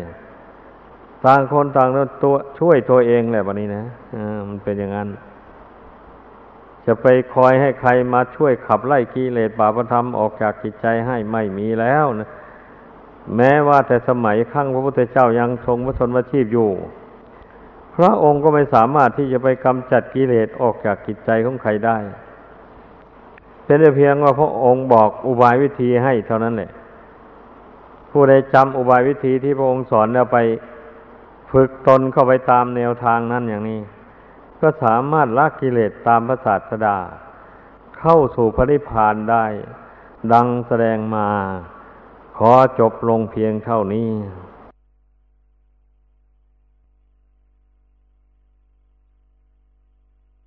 [1.25, 1.89] ต่างคนต่าง
[2.23, 3.83] ตัวช่วยตัวเองแหละวันนี้นะ
[4.15, 5.09] อ่ามันเป็นอย่างนั้น
[6.89, 12.29] จะไปคอยให้ใครมาช่วยขับไล่กิเลสบาปธรรมออกจากจิตใจให้ไม่มีแล้วนะ
[13.35, 16.69] แม้ว่าแต่สมัยขั้งพระพุทธเจ้ายังทรงพระชนมชีพอยู่
[17.95, 21.97] พระองค์ก็ไม่สามารถที่จะไปกำจัดกิเลสออกจากจิตใจของใครได้
[23.65, 26.71] เป็นแต่เพียงว่าพระองค์บอกอุบายวิธีให้เท่านั้นแหละ
[28.11, 30.37] ผู้ใดจำอุบายวิธีที่พระองค์สอนแล้วไป
[31.51, 33.79] ฝึกตนเข้าไปตามแนวทางนั้นอย่างนี้
[34.61, 36.97] ก็สามารถละกิเลสตามพระศาสดา
[37.99, 39.45] เข้าสู่พระนิพพานได้
[40.33, 41.29] ดังแสดงมา
[42.37, 44.09] ขอจบลงเพียงเท่านี้